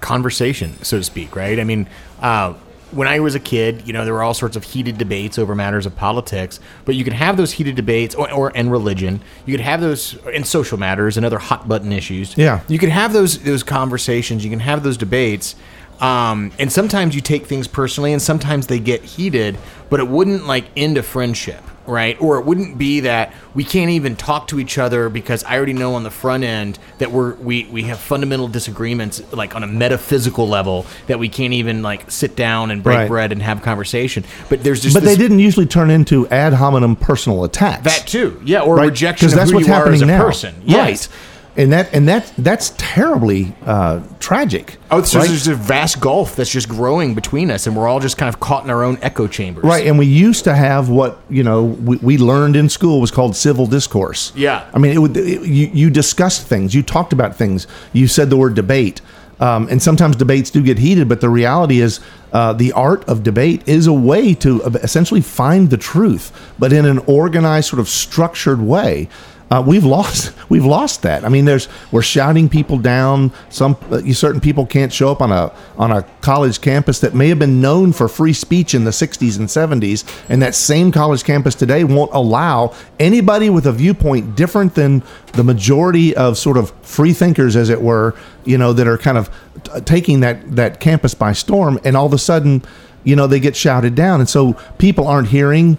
conversation, 0.02 0.82
so 0.84 0.98
to 0.98 1.04
speak, 1.04 1.36
right? 1.36 1.60
I 1.60 1.64
mean, 1.64 1.88
uh, 2.22 2.54
when 2.96 3.08
I 3.10 3.20
was 3.20 3.36
a 3.36 3.40
kid, 3.40 3.84
you 3.86 3.94
know, 3.94 4.06
there 4.06 4.14
were 4.14 4.24
all 4.24 4.34
sorts 4.34 4.56
of 4.56 4.64
heated 4.64 4.98
debates 4.98 5.38
over 5.38 5.54
matters 5.54 5.86
of 5.86 5.96
politics, 5.96 6.60
but 6.86 6.96
you 6.96 7.04
could 7.04 7.14
have 7.14 7.36
those 7.36 7.52
heated 7.52 7.76
debates 7.76 8.16
or, 8.16 8.32
or 8.32 8.52
and 8.56 8.72
religion. 8.72 9.22
You 9.46 9.54
could 9.54 9.66
have 9.66 9.82
those 9.82 10.16
in 10.28 10.46
social 10.46 10.78
matters 10.78 11.18
and 11.18 11.26
other 11.26 11.38
hot 11.38 11.68
button 11.68 11.92
issues. 11.92 12.38
Yeah. 12.38 12.62
You 12.68 12.80
could 12.80 12.90
have 12.90 13.12
those 13.12 13.40
those 13.44 13.64
conversations, 13.64 14.44
you 14.44 14.50
can 14.50 14.62
have 14.62 14.84
those 14.84 14.98
debates. 14.98 15.56
Um, 16.00 16.52
and 16.60 16.72
sometimes 16.72 17.16
you 17.16 17.22
take 17.22 17.46
things 17.46 17.68
personally 17.68 18.12
and 18.12 18.22
sometimes 18.22 18.68
they 18.68 18.80
get 18.80 19.04
heated, 19.04 19.58
but 19.90 20.00
it 20.00 20.08
wouldn't 20.08 20.46
like 20.46 20.66
end 20.76 20.98
a 20.98 21.04
friendship 21.04 21.64
right? 21.88 22.20
Or 22.22 22.38
it 22.40 22.46
wouldn't 22.46 22.78
be 22.78 23.02
that 23.02 23.34
we 23.54 23.64
can't 23.64 23.92
even 23.92 24.16
talk 24.16 24.48
to 24.50 24.60
each 24.60 24.78
other 24.78 25.10
because 25.10 25.44
I 25.44 25.56
already 25.58 25.74
know 25.74 25.96
on 25.96 26.04
the 26.04 26.12
front 26.12 26.44
end 26.44 26.80
that 26.98 27.12
we're 27.12 27.36
we 27.36 27.66
we 27.72 27.84
have 27.84 28.00
fundamental 28.00 28.48
disagreements 28.48 29.22
like 29.32 29.56
on 29.56 29.64
a 29.64 29.68
metaphysical 29.68 30.48
level 30.48 30.86
that 31.08 31.20
we 31.20 31.30
can't 31.30 31.54
even 31.54 31.82
like 31.82 32.10
sit 32.12 32.36
down 32.36 32.72
and 32.72 32.82
break 32.84 32.96
Right. 32.98 33.08
bread 33.08 33.32
and 33.32 33.42
have 33.42 33.62
conversation. 33.62 34.24
But 34.50 34.64
there's 34.64 34.82
just 34.82 34.94
But 34.96 35.04
they 35.04 35.16
didn't 35.16 35.40
usually 35.40 35.66
turn 35.66 35.90
into 35.90 36.28
ad 36.30 36.54
hominem 36.54 36.96
personal 36.96 37.44
attacks. 37.44 37.84
that 37.84 38.08
too, 38.08 38.42
yeah, 38.46 38.62
or 38.62 38.76
right? 38.78 38.86
rejection 38.88 39.28
of 39.28 39.34
that's 39.36 39.50
who 39.52 39.58
what's 39.58 39.68
you 39.68 39.74
are 39.74 39.78
happening 39.78 39.96
as 39.96 40.02
a 40.02 40.06
now. 40.06 40.24
person, 40.24 40.56
yes. 40.66 41.08
Right. 41.10 41.18
And 41.58 41.72
that 41.72 41.94
and 41.94 42.08
that 42.10 42.34
that's 42.38 42.74
terribly 42.78 43.56
uh, 43.66 44.02
tragic. 44.20 44.78
Oh, 44.92 45.02
so 45.04 45.20
right? 45.20 45.28
there's 45.28 45.48
a 45.48 45.56
vast 45.56 46.02
gulf 46.02 46.36
that's 46.36 46.50
just 46.50 46.68
growing 46.68 47.16
between 47.16 47.50
us, 47.50 47.66
and 47.66 47.78
we're 47.78 47.88
all 47.88 48.02
just 48.02 48.18
kind 48.18 48.28
of 48.28 48.42
caught 48.42 48.66
in 48.66 48.70
our 48.70 48.84
own 48.84 48.98
echo 49.02 49.26
chambers. 49.26 49.64
Right, 49.64 49.88
and 49.88 49.98
we 49.98 50.06
used 50.06 50.44
to 50.44 50.54
have 50.54 50.90
what 50.90 51.20
you 51.30 51.44
know 51.44 51.64
we, 51.64 51.96
we 51.98 52.18
learned 52.18 52.58
in 52.58 52.68
school 52.68 53.00
was 53.00 53.10
called 53.10 53.38
civil 53.38 53.68
discourse. 53.68 54.34
Yeah. 54.36 54.70
I 54.74 54.80
mean, 54.80 54.92
it 54.92 55.00
would 55.00 55.16
it, 55.16 55.44
you 55.44 55.68
you 55.74 55.90
discussed 55.90 56.46
things, 56.46 56.76
you 56.76 56.84
talked 56.84 57.14
about 57.14 57.38
things, 57.38 57.68
you 57.94 58.08
said 58.08 58.30
the 58.30 58.38
word 58.38 58.56
debate, 58.56 59.00
um, 59.40 59.68
and 59.70 59.82
sometimes 59.82 60.18
debates 60.18 60.50
do 60.50 60.62
get 60.62 60.78
heated. 60.78 61.08
But 61.08 61.22
the 61.22 61.30
reality 61.30 61.80
is, 61.80 62.02
uh, 62.34 62.52
the 62.52 62.74
art 62.74 63.08
of 63.08 63.24
debate 63.24 63.66
is 63.66 63.88
a 63.88 63.94
way 63.94 64.34
to 64.36 64.62
essentially 64.64 65.22
find 65.22 65.70
the 65.70 65.78
truth, 65.78 66.32
but 66.60 66.74
in 66.74 66.86
an 66.86 67.00
organized, 67.00 67.70
sort 67.70 67.80
of 67.80 67.88
structured 67.88 68.62
way. 68.62 69.08
Uh, 69.52 69.64
we've 69.66 69.86
lost 69.86 70.34
we've 70.50 70.66
lost 70.66 71.04
that. 71.04 71.24
I 71.24 71.30
mean, 71.30 71.46
there's 71.46 71.68
we're 71.92 72.02
shouting 72.02 72.50
people 72.50 72.78
down. 72.78 73.32
Some 73.50 73.78
uh, 73.92 74.02
certain 74.14 74.42
people 74.42 74.66
can't 74.66 74.92
show 74.92 75.12
up 75.12 75.22
on 75.22 75.32
a 75.32 75.54
on 75.78 75.92
a 75.92 76.04
college 76.22 76.62
campus 76.62 77.00
that 77.02 77.14
may 77.14 77.30
have 77.30 77.40
been 77.40 77.62
known 77.62 77.94
for 77.94 78.08
free 78.08 78.34
speech 78.34 78.74
in 78.74 78.86
the 78.86 78.92
60s 78.92 79.38
and 79.38 79.48
70s, 79.48 80.04
and 80.30 80.42
that 80.42 80.56
same 80.56 80.92
college 80.92 81.24
campus 81.24 81.56
today 81.56 81.84
won't 81.84 82.12
allow 82.14 82.74
anybody 83.00 83.50
with 83.50 83.68
a 83.68 83.72
viewpoint 83.72 84.36
different 84.36 84.76
than 84.76 85.04
the 85.34 85.44
majority 85.44 86.16
of 86.16 86.38
sort 86.38 86.58
of 86.58 86.72
free 86.82 87.14
thinkers, 87.14 87.56
as 87.56 87.70
it 87.70 87.82
were, 87.82 88.16
you 88.46 88.58
know, 88.58 88.74
that 88.74 88.88
are 88.88 88.98
kind 88.98 89.18
of 89.18 89.30
t- 89.64 89.82
taking 89.82 90.22
that 90.22 90.56
that 90.56 90.80
campus 90.80 91.14
by 91.14 91.34
storm, 91.34 91.80
and 91.84 91.96
all 91.96 92.08
of 92.08 92.14
a 92.14 92.18
sudden, 92.18 92.64
you 93.04 93.16
know, 93.16 93.28
they 93.28 93.40
get 93.40 93.56
shouted 93.56 93.94
down, 93.94 94.20
and 94.20 94.28
so 94.28 94.54
people 94.80 95.08
aren't 95.08 95.28
hearing 95.28 95.78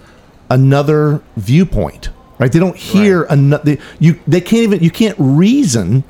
another 0.49 1.21
viewpoint 1.37 2.11
right? 2.39 2.51
They 2.53 2.59
don't 2.59 2.77
hear 2.77 3.25
another 3.25 3.79
you 3.99 4.19
they 4.27 4.41
can't 4.41 4.63
even 4.63 4.81
you 4.83 4.91
can't 4.91 5.17
reason 5.19 6.05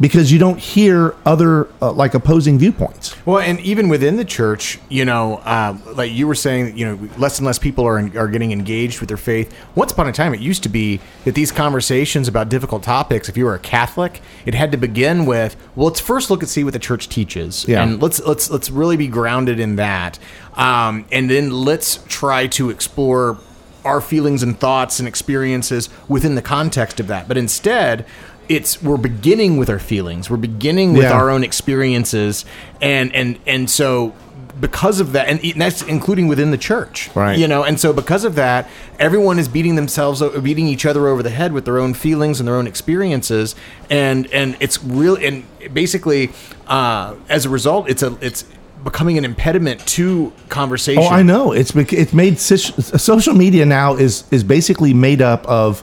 because 0.00 0.32
you 0.32 0.38
don't 0.38 0.58
hear 0.58 1.14
other 1.24 1.68
uh, 1.80 1.92
like 1.92 2.14
opposing 2.14 2.58
viewpoints. 2.58 3.14
Well, 3.24 3.38
and 3.38 3.60
even 3.60 3.88
within 3.88 4.16
the 4.16 4.24
church, 4.24 4.80
you 4.88 5.04
know, 5.04 5.36
uh, 5.44 5.76
like 5.94 6.10
you 6.10 6.26
were 6.26 6.34
saying, 6.34 6.76
you 6.76 6.84
know, 6.86 7.08
less 7.18 7.38
and 7.38 7.46
less 7.46 7.58
people 7.58 7.84
are 7.86 7.98
are 8.18 8.26
getting 8.26 8.50
engaged 8.50 8.98
with 8.98 9.08
their 9.08 9.16
faith. 9.18 9.54
Once 9.76 9.92
upon 9.92 10.08
a 10.08 10.12
time, 10.12 10.34
it 10.34 10.40
used 10.40 10.64
to 10.64 10.68
be 10.68 10.98
that 11.24 11.36
these 11.36 11.52
conversations 11.52 12.26
about 12.26 12.48
difficult 12.48 12.82
topics, 12.82 13.28
if 13.28 13.36
you 13.36 13.44
were 13.44 13.54
a 13.54 13.60
Catholic, 13.60 14.20
it 14.44 14.54
had 14.54 14.72
to 14.72 14.78
begin 14.78 15.24
with, 15.24 15.56
well, 15.76 15.86
let's 15.86 16.00
first 16.00 16.30
look 16.30 16.40
and 16.40 16.48
see 16.48 16.64
what 16.64 16.72
the 16.72 16.80
church 16.80 17.08
teaches, 17.08 17.64
Yeah. 17.68 17.82
and 17.84 18.02
let's 18.02 18.18
let's 18.20 18.50
let's 18.50 18.70
really 18.70 18.96
be 18.96 19.06
grounded 19.06 19.60
in 19.60 19.76
that, 19.76 20.18
um, 20.54 21.04
and 21.12 21.30
then 21.30 21.52
let's 21.52 22.00
try 22.08 22.48
to 22.48 22.70
explore 22.70 23.38
our 23.84 24.00
feelings 24.00 24.42
and 24.42 24.58
thoughts 24.58 24.98
and 24.98 25.08
experiences 25.08 25.88
within 26.08 26.34
the 26.34 26.42
context 26.42 27.00
of 27.00 27.06
that. 27.08 27.28
But 27.28 27.36
instead, 27.36 28.04
it's 28.48 28.82
we're 28.82 28.96
beginning 28.96 29.56
with 29.56 29.70
our 29.70 29.78
feelings. 29.78 30.28
We're 30.30 30.36
beginning 30.36 30.92
with 30.94 31.04
Yeah. 31.04 31.12
our 31.12 31.30
own 31.30 31.44
experiences, 31.44 32.44
and 32.80 33.14
and 33.14 33.38
and 33.46 33.68
so 33.70 34.12
because 34.60 35.00
of 35.00 35.12
that, 35.12 35.28
and 35.28 35.40
that's 35.60 35.80
including 35.82 36.28
within 36.28 36.50
the 36.50 36.58
church, 36.58 37.08
Right. 37.14 37.38
You 37.38 37.48
know, 37.48 37.64
and 37.64 37.80
so 37.80 37.92
because 37.92 38.22
of 38.24 38.34
that, 38.34 38.68
everyone 38.98 39.38
is 39.38 39.48
beating 39.48 39.76
themselves, 39.76 40.22
beating 40.42 40.66
each 40.68 40.84
other 40.84 41.08
over 41.08 41.22
the 41.22 41.30
head 41.30 41.52
with 41.52 41.64
their 41.64 41.78
own 41.78 41.94
feelings 41.94 42.38
and 42.38 42.46
their 42.46 42.56
own 42.56 42.66
experiences, 42.66 43.54
and 43.88 44.26
and 44.32 44.56
it's 44.60 44.82
real, 44.84 45.16
and 45.16 45.44
basically, 45.72 46.30
uh, 46.66 47.14
as 47.30 47.46
a 47.46 47.48
result, 47.48 47.88
it's 47.88 48.02
a 48.02 48.16
it's 48.20 48.44
becoming 48.84 49.18
an 49.18 49.24
impediment 49.24 49.84
to 49.86 50.32
conversation. 50.48 51.02
oh 51.02 51.08
i 51.08 51.22
know 51.22 51.52
it's 51.52 51.74
it's 51.74 52.12
made 52.12 52.38
social 52.38 53.34
media 53.34 53.64
now 53.64 53.94
is 53.94 54.24
is 54.30 54.42
basically 54.44 54.92
made 54.92 55.22
up 55.22 55.46
of 55.46 55.82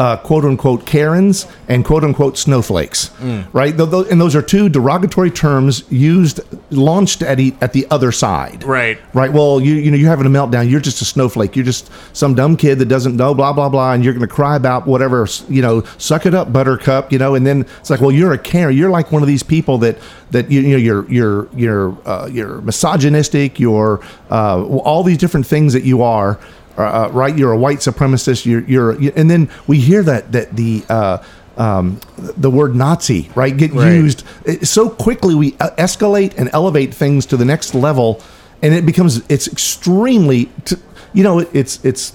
uh, 0.00 0.16
quote 0.16 0.46
unquote 0.46 0.86
Karens 0.86 1.46
and 1.68 1.84
quote 1.84 2.04
unquote 2.04 2.38
snowflakes, 2.38 3.10
right? 3.52 3.76
Th- 3.76 3.90
th- 3.90 4.06
and 4.10 4.18
those 4.18 4.34
are 4.34 4.40
two 4.40 4.70
derogatory 4.70 5.30
terms 5.30 5.84
used, 5.90 6.40
launched 6.70 7.20
at 7.22 7.38
e- 7.38 7.54
at 7.60 7.74
the 7.74 7.86
other 7.90 8.10
side, 8.10 8.64
Right. 8.64 8.98
Right. 9.12 9.30
Well, 9.30 9.60
you 9.60 9.74
you 9.74 9.90
know 9.90 9.98
you're 9.98 10.08
having 10.08 10.24
a 10.26 10.30
meltdown. 10.30 10.70
You're 10.70 10.80
just 10.80 11.02
a 11.02 11.04
snowflake. 11.04 11.54
You're 11.54 11.66
just 11.66 11.90
some 12.16 12.34
dumb 12.34 12.56
kid 12.56 12.78
that 12.78 12.86
doesn't 12.88 13.14
know 13.14 13.34
blah 13.34 13.52
blah 13.52 13.68
blah, 13.68 13.92
and 13.92 14.02
you're 14.02 14.14
going 14.14 14.26
to 14.26 14.34
cry 14.34 14.56
about 14.56 14.86
whatever. 14.86 15.26
You 15.50 15.60
know, 15.60 15.82
suck 15.98 16.24
it 16.24 16.34
up, 16.34 16.50
Buttercup. 16.50 17.12
You 17.12 17.18
know, 17.18 17.34
and 17.34 17.46
then 17.46 17.66
it's 17.80 17.90
like, 17.90 18.00
well, 18.00 18.10
you're 18.12 18.32
a 18.32 18.38
Karen. 18.38 18.74
You're 18.74 18.90
like 18.90 19.12
one 19.12 19.20
of 19.22 19.28
these 19.28 19.42
people 19.42 19.76
that 19.78 19.98
that 20.30 20.50
you, 20.50 20.60
you 20.62 20.70
know 20.70 20.76
you're 20.78 21.04
you're 21.10 21.48
you're 21.54 21.96
uh, 22.08 22.26
you're 22.32 22.62
misogynistic. 22.62 23.60
You're 23.60 24.00
uh, 24.30 24.64
all 24.64 25.02
these 25.02 25.18
different 25.18 25.46
things 25.46 25.74
that 25.74 25.84
you 25.84 26.02
are. 26.02 26.38
Uh, 26.80 27.06
uh, 27.06 27.10
right. 27.12 27.36
You're 27.36 27.52
a 27.52 27.58
white 27.58 27.78
supremacist. 27.78 28.46
You're 28.46 28.62
you're 28.64 29.00
you- 29.00 29.12
and 29.16 29.30
then 29.30 29.48
we 29.66 29.78
hear 29.78 30.02
that 30.02 30.32
that 30.32 30.56
the. 30.56 30.84
Uh, 30.88 31.18
um, 31.56 32.00
the 32.16 32.48
word 32.48 32.74
Nazi, 32.74 33.28
right, 33.34 33.54
get 33.54 33.74
Right. 33.74 33.92
used 33.92 34.24
so 34.62 34.88
quickly. 34.88 35.34
We 35.34 35.56
uh, 35.60 35.70
escalate 35.76 36.32
and 36.38 36.48
elevate 36.54 36.94
things 36.94 37.26
to 37.26 37.36
the 37.36 37.44
next 37.44 37.74
level, 37.74 38.22
and 38.62 38.72
it 38.72 38.86
becomes 38.86 39.22
it's 39.28 39.46
extremely, 39.46 40.48
t- 40.64 40.76
you 41.12 41.22
know, 41.22 41.40
it's 41.52 41.78
it's 41.84 42.14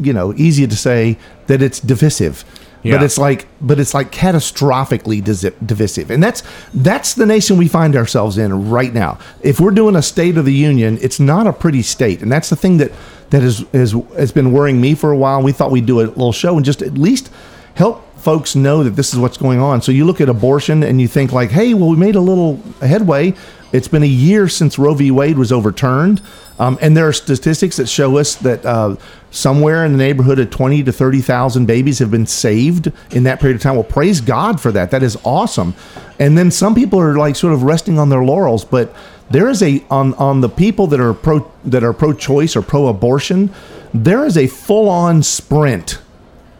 you 0.00 0.14
know 0.14 0.32
easy 0.38 0.66
to 0.66 0.76
say 0.76 1.18
that 1.48 1.60
it's 1.60 1.80
divisive, 1.80 2.44
Yeah. 2.82 2.96
but 2.96 3.04
it's 3.04 3.18
like 3.18 3.46
but 3.60 3.78
it's 3.78 3.92
like 3.92 4.10
catastrophically 4.10 5.22
divisive, 5.66 6.10
and 6.10 6.22
that's 6.22 6.42
that's 6.72 7.12
the 7.12 7.26
nation 7.26 7.58
we 7.58 7.68
find 7.68 7.94
ourselves 7.94 8.38
in 8.38 8.70
right 8.70 8.94
now. 8.94 9.18
If 9.42 9.60
we're 9.60 9.70
doing 9.72 9.96
a 9.96 10.02
State 10.02 10.38
of 10.38 10.46
the 10.46 10.54
Union, 10.54 10.98
it's 11.02 11.20
not 11.20 11.46
a 11.46 11.52
pretty 11.52 11.82
state, 11.82 12.22
and 12.22 12.32
that's 12.32 12.48
the 12.48 12.56
thing 12.56 12.78
that 12.78 12.92
that 13.32 13.42
is 13.42 13.64
is 13.72 13.92
has 14.16 14.30
been 14.32 14.52
worrying 14.52 14.80
me 14.80 14.94
for 14.94 15.10
a 15.10 15.16
while. 15.16 15.42
We 15.42 15.52
thought 15.52 15.70
we'd 15.70 15.86
do 15.86 16.00
a 16.00 16.06
little 16.06 16.32
show 16.32 16.56
and 16.56 16.64
just 16.64 16.82
at 16.82 16.94
least 16.94 17.30
help 17.74 17.96
folks 18.18 18.54
know 18.54 18.84
that 18.84 18.94
this 18.94 19.12
is 19.12 19.18
what's 19.18 19.36
going 19.36 19.58
on. 19.58 19.82
So 19.82 19.90
you 19.90 20.04
look 20.04 20.20
at 20.20 20.28
abortion 20.28 20.84
and 20.84 21.00
you 21.00 21.08
think 21.08 21.32
like, 21.32 21.50
hey, 21.50 21.74
well, 21.74 21.88
we 21.88 21.96
made 21.96 22.14
a 22.14 22.20
little 22.20 22.60
headway. 22.80 23.34
It's 23.72 23.88
been 23.88 24.02
a 24.02 24.14
year 24.28 24.48
since 24.48 24.78
Roe 24.78 24.94
v. 24.94 25.10
Wade 25.10 25.38
was 25.38 25.50
overturned, 25.50 26.20
um, 26.58 26.78
and 26.82 26.94
there 26.94 27.08
are 27.08 27.12
statistics 27.12 27.78
that 27.78 27.88
show 27.88 28.18
us 28.18 28.36
that 28.36 28.66
uh, 28.66 28.96
somewhere 29.30 29.86
in 29.86 29.92
the 29.92 29.98
neighborhood 29.98 30.38
of 30.38 30.50
twenty 30.50 30.82
to 30.84 30.92
thirty 30.92 31.22
thousand 31.22 31.66
babies 31.66 31.98
have 31.98 32.10
been 32.10 32.26
saved 32.26 32.92
in 33.12 33.22
that 33.24 33.40
period 33.40 33.56
of 33.56 33.62
time. 33.62 33.74
Well, 33.76 33.84
praise 33.84 34.20
God 34.20 34.60
for 34.60 34.72
that. 34.72 34.90
That 34.90 35.02
is 35.02 35.16
awesome. 35.24 35.72
And 36.18 36.36
then 36.36 36.50
some 36.50 36.74
people 36.74 37.00
are 37.00 37.16
like 37.16 37.34
sort 37.34 37.54
of 37.54 37.62
resting 37.62 37.98
on 37.98 38.10
their 38.10 38.22
laurels, 38.22 38.62
but 38.62 38.94
there 39.32 39.48
is 39.48 39.62
a 39.62 39.84
on 39.90 40.14
on 40.14 40.40
the 40.40 40.48
people 40.48 40.86
that 40.88 41.00
are 41.00 41.14
pro 41.14 41.50
that 41.64 41.82
are 41.82 41.92
pro-choice 41.92 42.54
or 42.56 42.62
pro-abortion. 42.62 43.50
There 43.94 44.24
is 44.24 44.36
a 44.38 44.46
full-on 44.46 45.22
sprint 45.22 45.98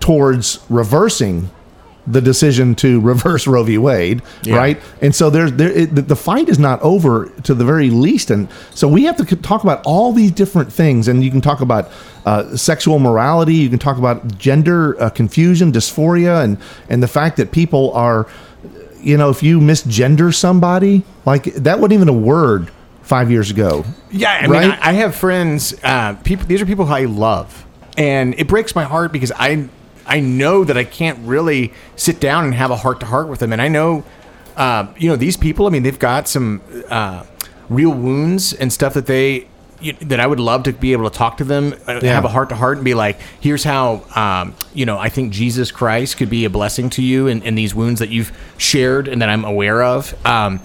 towards 0.00 0.58
reversing 0.68 1.50
the 2.06 2.20
decision 2.20 2.74
to 2.74 3.00
reverse 3.12 3.46
Roe 3.46 3.62
v. 3.62 3.78
Wade, 3.78 4.22
Yeah. 4.42 4.56
right? 4.56 4.80
And 5.00 5.14
so 5.14 5.30
there's 5.30 5.52
there 5.52 5.70
it, 5.70 5.94
the- 6.08 6.16
fight 6.16 6.48
is 6.48 6.58
not 6.58 6.80
over 6.82 7.26
to 7.44 7.54
the 7.54 7.64
very 7.64 7.90
least, 7.90 8.30
and 8.30 8.48
so 8.74 8.88
we 8.88 9.04
have 9.04 9.16
to 9.18 9.36
talk 9.36 9.62
about 9.62 9.80
all 9.86 10.12
these 10.12 10.32
different 10.32 10.72
things, 10.72 11.06
and 11.08 11.22
you 11.24 11.30
can 11.30 11.40
talk 11.40 11.60
about 11.60 11.90
uh, 12.26 12.56
sexual 12.56 12.98
morality, 12.98 13.54
you 13.54 13.68
can 13.70 13.78
talk 13.78 13.98
about 13.98 14.36
gender 14.38 15.00
uh, 15.00 15.10
confusion, 15.10 15.70
dysphoria, 15.72 16.42
and 16.42 16.58
and 16.88 17.02
the 17.02 17.08
fact 17.08 17.36
that 17.36 17.52
people 17.52 17.92
are, 17.94 18.26
you 19.02 19.16
know, 19.16 19.30
if 19.30 19.42
you 19.42 19.60
misgender 19.60 20.34
somebody, 20.34 21.02
like 21.24 21.44
that 21.54 21.78
wasn't 21.78 21.94
even 21.94 22.08
a 22.08 22.12
word 22.12 22.70
five 23.02 23.30
years 23.30 23.50
ago. 23.50 23.84
Yeah, 24.10 24.30
I 24.30 24.46
mean, 24.46 24.70
I, 24.70 24.90
I 24.90 24.92
have 24.94 25.14
friends. 25.14 25.74
Uh, 25.82 26.14
people, 26.24 26.46
these 26.46 26.62
are 26.62 26.66
people 26.66 26.86
who 26.86 26.94
I 26.94 27.04
love, 27.04 27.66
and 27.96 28.34
it 28.38 28.48
breaks 28.48 28.74
my 28.74 28.84
heart 28.84 29.12
because 29.12 29.32
I, 29.34 29.68
I 30.06 30.20
know 30.20 30.64
that 30.64 30.76
I 30.76 30.84
can't 30.84 31.18
really 31.26 31.72
sit 31.96 32.20
down 32.20 32.44
and 32.44 32.54
have 32.54 32.70
a 32.70 32.76
heart 32.76 33.00
to 33.00 33.06
heart 33.06 33.28
with 33.28 33.40
them, 33.40 33.52
and 33.52 33.60
I 33.60 33.68
know, 33.68 34.04
uh, 34.56 34.86
you 34.96 35.08
know, 35.08 35.16
these 35.16 35.36
people. 35.36 35.66
I 35.66 35.70
mean, 35.70 35.82
they've 35.82 35.98
got 35.98 36.28
some 36.28 36.62
uh, 36.88 37.24
real 37.68 37.90
wounds 37.90 38.52
and 38.52 38.72
stuff 38.72 38.94
that 38.94 39.06
they. 39.06 39.48
You, 39.82 39.94
that 40.02 40.20
I 40.20 40.26
would 40.26 40.40
love 40.40 40.62
to 40.64 40.72
be 40.72 40.92
able 40.92 41.10
to 41.10 41.16
talk 41.16 41.38
to 41.38 41.44
them, 41.44 41.74
uh, 41.88 42.00
Yeah. 42.02 42.14
have 42.14 42.24
a 42.24 42.28
heart 42.28 42.48
to 42.50 42.54
heart, 42.54 42.76
and 42.78 42.84
be 42.84 42.94
like, 42.94 43.18
"Here's 43.40 43.64
how, 43.64 44.02
um, 44.14 44.54
you 44.74 44.86
know, 44.86 44.98
I 44.98 45.08
think 45.08 45.32
Jesus 45.32 45.70
Christ 45.70 46.16
could 46.16 46.30
be 46.30 46.44
a 46.44 46.50
blessing 46.50 46.88
to 46.90 47.02
you, 47.02 47.26
and, 47.28 47.42
and 47.44 47.58
these 47.58 47.74
wounds 47.74 47.98
that 48.00 48.08
you've 48.10 48.32
shared 48.58 49.08
and 49.08 49.20
that 49.20 49.28
I'm 49.28 49.44
aware 49.44 49.82
of." 49.82 50.14
Um, 50.24 50.60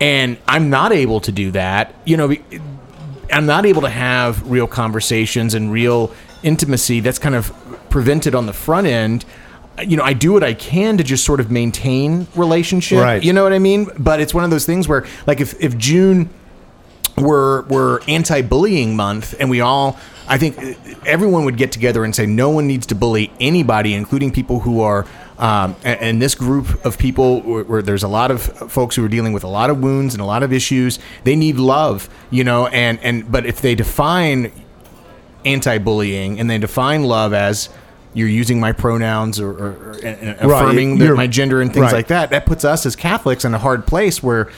and 0.00 0.36
I'm 0.46 0.68
not 0.68 0.92
able 0.92 1.20
to 1.20 1.32
do 1.32 1.52
that, 1.52 1.94
you 2.04 2.16
know, 2.16 2.34
I'm 3.32 3.46
not 3.46 3.64
able 3.64 3.82
to 3.82 3.88
have 3.88 4.50
real 4.50 4.66
conversations 4.66 5.54
and 5.54 5.72
real 5.72 6.12
intimacy. 6.42 7.00
That's 7.00 7.18
kind 7.18 7.34
of 7.34 7.52
prevented 7.88 8.34
on 8.34 8.46
the 8.46 8.52
front 8.52 8.86
end. 8.86 9.24
You 9.86 9.96
know, 9.96 10.02
I 10.02 10.12
do 10.12 10.32
what 10.32 10.42
I 10.42 10.52
can 10.52 10.98
to 10.98 11.04
just 11.04 11.24
sort 11.24 11.40
of 11.40 11.50
maintain 11.50 12.26
relationship. 12.34 12.98
Right. 13.00 13.22
You 13.22 13.32
know 13.32 13.42
what 13.42 13.54
I 13.54 13.58
mean? 13.58 13.88
But 13.98 14.20
it's 14.20 14.34
one 14.34 14.44
of 14.44 14.50
those 14.50 14.66
things 14.66 14.86
where, 14.86 15.06
like, 15.26 15.40
if 15.40 15.54
if 15.62 15.78
June 15.78 16.28
were 17.16 17.62
were 17.62 18.00
anti-bullying 18.08 18.96
month, 18.96 19.34
and 19.38 19.50
we 19.50 19.60
all, 19.60 19.98
I 20.28 20.38
think, 20.38 20.56
everyone 21.06 21.44
would 21.44 21.56
get 21.56 21.72
together 21.72 22.04
and 22.04 22.14
say 22.14 22.26
no 22.26 22.50
one 22.50 22.66
needs 22.66 22.86
to 22.86 22.94
bully 22.94 23.32
anybody, 23.40 23.94
including 23.94 24.30
people 24.32 24.60
who 24.60 24.80
are. 24.80 25.06
Um, 25.38 25.74
and, 25.82 26.00
and 26.00 26.22
this 26.22 26.36
group 26.36 26.84
of 26.84 26.98
people, 26.98 27.40
where, 27.40 27.64
where 27.64 27.82
there's 27.82 28.04
a 28.04 28.08
lot 28.08 28.30
of 28.30 28.42
folks 28.70 28.94
who 28.94 29.04
are 29.04 29.08
dealing 29.08 29.32
with 29.32 29.42
a 29.42 29.48
lot 29.48 29.70
of 29.70 29.80
wounds 29.82 30.14
and 30.14 30.20
a 30.20 30.24
lot 30.24 30.44
of 30.44 30.52
issues, 30.52 31.00
they 31.24 31.34
need 31.34 31.56
love, 31.56 32.08
you 32.30 32.44
know. 32.44 32.68
And 32.68 33.00
and 33.00 33.30
but 33.32 33.44
if 33.44 33.60
they 33.60 33.74
define 33.74 34.52
anti-bullying 35.44 36.38
and 36.38 36.48
they 36.48 36.58
define 36.58 37.02
love 37.04 37.32
as 37.32 37.68
you're 38.14 38.28
using 38.28 38.60
my 38.60 38.72
pronouns 38.72 39.40
or, 39.40 39.50
or, 39.50 39.72
or 39.72 39.98
affirming 40.38 40.98
You're- 40.98 41.16
my 41.16 41.26
gender 41.26 41.60
and 41.62 41.72
things 41.72 41.84
right. 41.84 41.94
like 41.94 42.08
that 42.08 42.30
that 42.30 42.46
puts 42.46 42.64
us 42.64 42.84
as 42.84 42.94
catholics 42.94 43.44
in 43.44 43.54
a 43.54 43.58
hard 43.58 43.86
place 43.86 44.22
where 44.22 44.52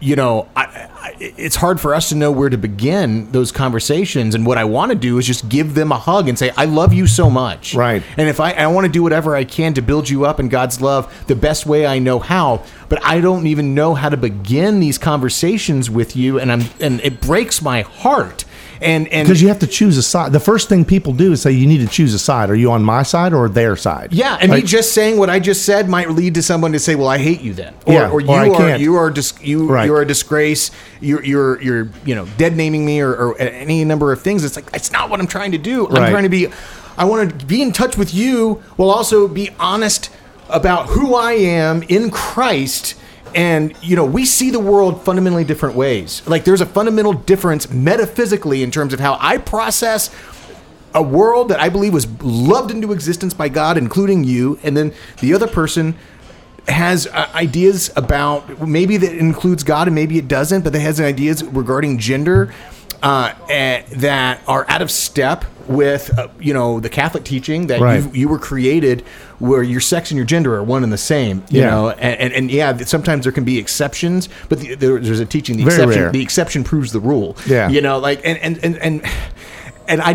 you 0.00 0.16
know 0.16 0.48
I, 0.56 0.62
I, 0.64 1.16
it's 1.18 1.56
hard 1.56 1.80
for 1.80 1.94
us 1.94 2.08
to 2.10 2.14
know 2.14 2.30
where 2.30 2.48
to 2.48 2.58
begin 2.58 3.30
those 3.32 3.52
conversations. 3.52 4.34
And 4.34 4.46
what 4.46 4.58
i 4.58 4.64
want 4.64 4.92
to 4.92 4.98
do 4.98 5.18
is 5.18 5.26
just 5.26 5.48
give 5.48 5.74
them 5.74 5.92
a 5.92 5.98
hug 5.98 6.28
and 6.28 6.38
say 6.38 6.50
i 6.56 6.64
love 6.64 6.92
you 6.92 7.06
so 7.06 7.30
much. 7.30 7.74
Right. 7.74 8.02
and 8.16 8.28
if 8.28 8.40
i, 8.40 8.52
I 8.52 8.66
want 8.68 8.86
to 8.86 8.92
do 8.92 9.02
whatever 9.02 9.36
i 9.36 9.44
can 9.44 9.74
to 9.74 9.82
build 9.82 10.08
you 10.08 10.24
up 10.24 10.40
in 10.40 10.48
god's 10.48 10.80
love 10.80 11.12
the 11.26 11.36
best 11.36 11.66
way 11.66 11.86
i 11.86 11.98
know 11.98 12.18
how 12.18 12.64
but 12.88 13.04
i 13.04 13.20
don't 13.20 13.46
even 13.46 13.74
know 13.74 13.94
how 13.94 14.08
to 14.08 14.16
begin 14.16 14.80
these 14.80 14.98
conversations 14.98 15.90
with 15.90 16.16
you. 16.16 16.40
And 16.40 16.50
i'm 16.50 16.62
and 16.80 17.00
it 17.02 17.20
breaks 17.20 17.60
my 17.60 17.82
heart 17.82 18.44
and 18.80 19.08
and 19.08 19.26
because 19.26 19.40
you 19.42 19.48
have 19.48 19.58
to 19.60 19.66
choose 19.66 19.96
a 19.96 20.02
side. 20.02 20.32
The 20.32 20.40
first 20.40 20.68
thing 20.68 20.84
people 20.84 21.12
do 21.12 21.32
is 21.32 21.42
say 21.42 21.52
you 21.52 21.66
need 21.66 21.78
to 21.78 21.86
choose 21.86 22.14
a 22.14 22.18
side. 22.18 22.50
Are 22.50 22.54
you 22.54 22.70
on 22.72 22.82
my 22.82 23.02
side 23.02 23.32
or 23.32 23.48
their 23.48 23.76
side? 23.76 24.12
Yeah, 24.12 24.36
and 24.40 24.50
Like, 24.50 24.64
me 24.64 24.68
just 24.68 24.92
saying 24.92 25.18
what 25.18 25.30
I 25.30 25.38
just 25.38 25.64
said 25.64 25.88
might 25.88 26.10
lead 26.10 26.34
to 26.34 26.42
someone 26.42 26.72
to 26.72 26.78
say, 26.78 26.94
"Well, 26.94 27.08
I 27.08 27.18
hate 27.18 27.40
you 27.40 27.54
then," 27.54 27.74
or, 27.86 27.92
Yeah, 27.92 28.10
or 28.10 28.20
you 28.20 28.28
or 28.28 28.36
are 28.62 28.76
you 28.76 28.96
are 28.96 29.10
dis- 29.10 29.34
you 29.42 29.66
Right. 29.66 29.86
you're 29.86 30.02
a 30.02 30.06
disgrace. 30.06 30.70
You're 31.00 31.24
you're 31.24 31.62
you're 31.62 31.88
you 32.04 32.14
know 32.14 32.26
dead 32.36 32.56
naming 32.56 32.84
me 32.84 33.00
or, 33.00 33.12
or 33.12 33.38
any 33.40 33.84
number 33.84 34.12
of 34.12 34.20
things. 34.22 34.44
It's 34.44 34.56
like 34.56 34.68
it's 34.74 34.92
not 34.92 35.10
what 35.10 35.20
I'm 35.20 35.26
trying 35.26 35.52
to 35.52 35.58
do. 35.58 35.86
I'm 35.88 36.10
trying 36.10 36.24
to 36.24 36.28
be. 36.28 36.48
I 36.98 37.04
want 37.04 37.38
to 37.38 37.46
be 37.46 37.60
in 37.60 37.72
touch 37.72 37.96
with 37.98 38.14
you 38.14 38.62
while 38.76 38.90
also 38.90 39.28
be 39.28 39.50
honest 39.60 40.10
about 40.48 40.86
who 40.90 41.14
I 41.14 41.32
am 41.32 41.82
in 41.88 42.10
Christ. 42.10 42.94
And 43.36 43.76
you 43.82 43.94
know, 43.94 44.04
we 44.06 44.24
see 44.24 44.50
the 44.50 44.58
world 44.58 45.04
fundamentally 45.04 45.44
different 45.44 45.76
ways. 45.76 46.26
Like 46.26 46.44
there's 46.44 46.62
a 46.62 46.66
fundamental 46.66 47.12
difference 47.12 47.70
metaphysically 47.70 48.62
in 48.62 48.70
terms 48.70 48.94
of 48.94 48.98
how 48.98 49.18
I 49.20 49.36
process 49.36 50.10
a 50.94 51.02
world 51.02 51.50
that 51.50 51.60
I 51.60 51.68
believe 51.68 51.92
was 51.92 52.06
loved 52.22 52.70
into 52.70 52.92
existence 52.92 53.34
by 53.34 53.50
God, 53.50 53.76
including 53.76 54.24
you, 54.24 54.58
and 54.62 54.74
then 54.74 54.94
the 55.20 55.34
other 55.34 55.46
person 55.46 55.94
has 56.66 57.06
uh, 57.06 57.30
ideas 57.34 57.92
about 57.94 58.66
maybe 58.66 58.96
that 58.96 59.12
includes 59.12 59.62
God 59.62 59.86
and 59.86 59.94
maybe 59.94 60.16
it 60.16 60.26
doesn't, 60.26 60.64
but 60.64 60.72
they 60.72 60.80
has 60.80 60.98
ideas 60.98 61.44
regarding 61.44 61.98
gender 61.98 62.52
uh, 63.02 63.34
eh, 63.50 63.82
that 63.96 64.40
are 64.48 64.64
out 64.68 64.80
of 64.80 64.90
step 64.90 65.44
with 65.68 66.16
uh, 66.18 66.28
you 66.40 66.52
know 66.54 66.80
the 66.80 66.88
Catholic 66.88 67.24
teaching 67.24 67.66
that 67.68 67.80
Right. 67.80 68.02
you, 68.02 68.10
you 68.12 68.28
were 68.28 68.38
created 68.38 69.02
where 69.38 69.62
your 69.62 69.80
sex 69.80 70.10
and 70.10 70.16
your 70.16 70.24
gender 70.26 70.54
are 70.54 70.62
one 70.62 70.82
and 70.82 70.92
the 70.92 70.98
same. 70.98 71.44
You 71.50 71.60
Yeah. 71.60 71.70
know, 71.70 71.90
and, 71.90 72.20
and, 72.20 72.32
and 72.32 72.50
yeah, 72.50 72.76
sometimes 72.78 73.24
there 73.24 73.32
can 73.32 73.44
be 73.44 73.58
exceptions, 73.58 74.28
but 74.48 74.60
the, 74.60 74.74
there, 74.74 74.98
there's 74.98 75.20
a 75.20 75.26
teaching 75.26 75.56
the 75.56 75.64
Very 75.64 75.76
exception 75.76 76.02
rare. 76.02 76.12
the 76.12 76.22
exception 76.22 76.64
proves 76.64 76.92
the 76.92 77.00
rule. 77.00 77.36
Yeah. 77.46 77.68
you 77.68 77.80
know, 77.80 77.98
like 77.98 78.20
and 78.24 78.38
and 78.38 78.58
and. 78.64 78.76
and 78.78 79.02
and 79.88 80.00
I, 80.02 80.14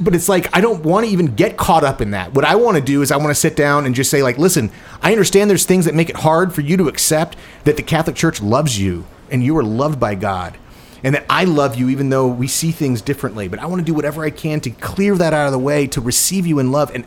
but 0.00 0.14
it's 0.14 0.26
like 0.26 0.48
I 0.56 0.62
don't 0.62 0.82
want 0.82 1.04
to 1.04 1.12
even 1.12 1.34
get 1.34 1.58
caught 1.58 1.84
up 1.84 2.00
in 2.00 2.12
that. 2.12 2.32
What 2.32 2.46
I 2.46 2.54
want 2.56 2.78
to 2.78 2.82
do 2.82 3.02
is 3.02 3.12
I 3.12 3.18
want 3.18 3.28
to 3.28 3.34
sit 3.34 3.54
down 3.54 3.84
and 3.84 3.94
just 3.94 4.10
say, 4.10 4.22
like, 4.22 4.38
listen, 4.38 4.70
I 5.02 5.12
understand 5.12 5.50
there's 5.50 5.66
things 5.66 5.84
that 5.84 5.94
make 5.94 6.08
it 6.08 6.16
hard 6.16 6.54
for 6.54 6.62
you 6.62 6.78
to 6.78 6.88
accept 6.88 7.36
that 7.64 7.76
the 7.76 7.82
Catholic 7.82 8.16
Church 8.16 8.40
loves 8.40 8.80
you 8.80 9.04
and 9.30 9.44
you 9.44 9.54
are 9.58 9.62
loved 9.62 10.00
by 10.00 10.14
God, 10.14 10.56
and 11.04 11.14
that 11.14 11.24
I 11.30 11.44
love 11.44 11.76
you 11.76 11.88
even 11.88 12.08
though 12.10 12.26
we 12.26 12.46
see 12.48 12.70
things 12.72 13.00
differently. 13.02 13.48
But 13.48 13.58
I 13.58 13.66
want 13.66 13.80
to 13.80 13.84
do 13.84 13.94
whatever 13.94 14.24
I 14.24 14.30
can 14.30 14.60
to 14.60 14.70
clear 14.70 15.14
that 15.16 15.32
out 15.32 15.46
of 15.46 15.52
the 15.52 15.58
way 15.58 15.86
to 15.88 16.00
receive 16.00 16.46
you 16.46 16.58
in 16.58 16.72
love. 16.72 16.90
And 16.94 17.04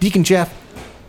Deacon 0.00 0.24
Jeff, 0.24 0.52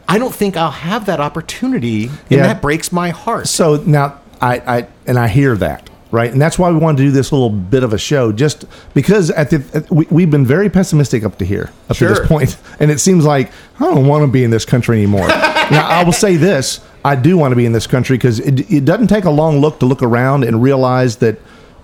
I 0.08 0.18
don't 0.20 0.34
think 0.34 0.56
I'll 0.58 0.72
have 0.72 1.06
that 1.08 1.20
opportunity, 1.20 2.06
and 2.06 2.14
Yeah. 2.30 2.44
that 2.48 2.62
breaks 2.62 2.92
my 2.92 3.10
heart. 3.10 3.48
So 3.48 3.78
now 3.86 4.20
I, 4.42 4.56
I 4.78 4.88
and 5.08 5.18
I 5.18 5.28
hear 5.28 5.56
that 5.58 5.90
right, 6.12 6.32
and 6.32 6.40
that's 6.40 6.60
why 6.60 6.70
we 6.70 6.78
wanted 6.78 6.98
to 6.98 7.04
do 7.06 7.12
this 7.12 7.32
little 7.32 7.50
bit 7.50 7.84
of 7.84 7.92
a 7.94 7.98
show, 7.98 8.32
just 8.32 8.66
because 8.94 9.32
at 9.32 9.50
the 9.50 9.64
at, 9.74 9.90
we, 9.90 10.06
we've 10.12 10.30
been 10.30 10.46
very 10.46 10.70
pessimistic 10.70 11.24
up 11.24 11.38
to 11.40 11.46
here, 11.46 11.72
up 11.90 11.98
to 11.98 12.08
this 12.08 12.20
point, 12.28 12.58
and 12.80 12.92
it 12.92 13.00
seems 13.00 13.26
like 13.26 13.52
I 13.80 13.86
don't 13.86 14.06
want 14.06 14.24
to 14.24 14.28
be 14.32 14.44
in 14.44 14.52
this 14.52 14.66
country 14.66 14.98
anymore. 14.98 15.28
now 15.72 15.88
I 15.88 16.04
will 16.04 16.12
say 16.12 16.36
this: 16.36 16.82
I 17.04 17.16
do 17.16 17.38
want 17.38 17.54
to 17.54 17.56
be 17.56 17.66
in 17.66 17.72
this 17.72 17.88
country 17.88 18.18
because 18.18 18.40
it, 18.40 18.70
it 18.72 18.86
doesn't 18.86 19.08
take 19.08 19.24
a 19.24 19.32
long 19.32 19.60
look 19.60 19.80
to 19.80 19.86
look 19.88 20.04
around 20.04 20.44
and 20.44 20.62
realize 20.62 21.16
that 21.18 21.40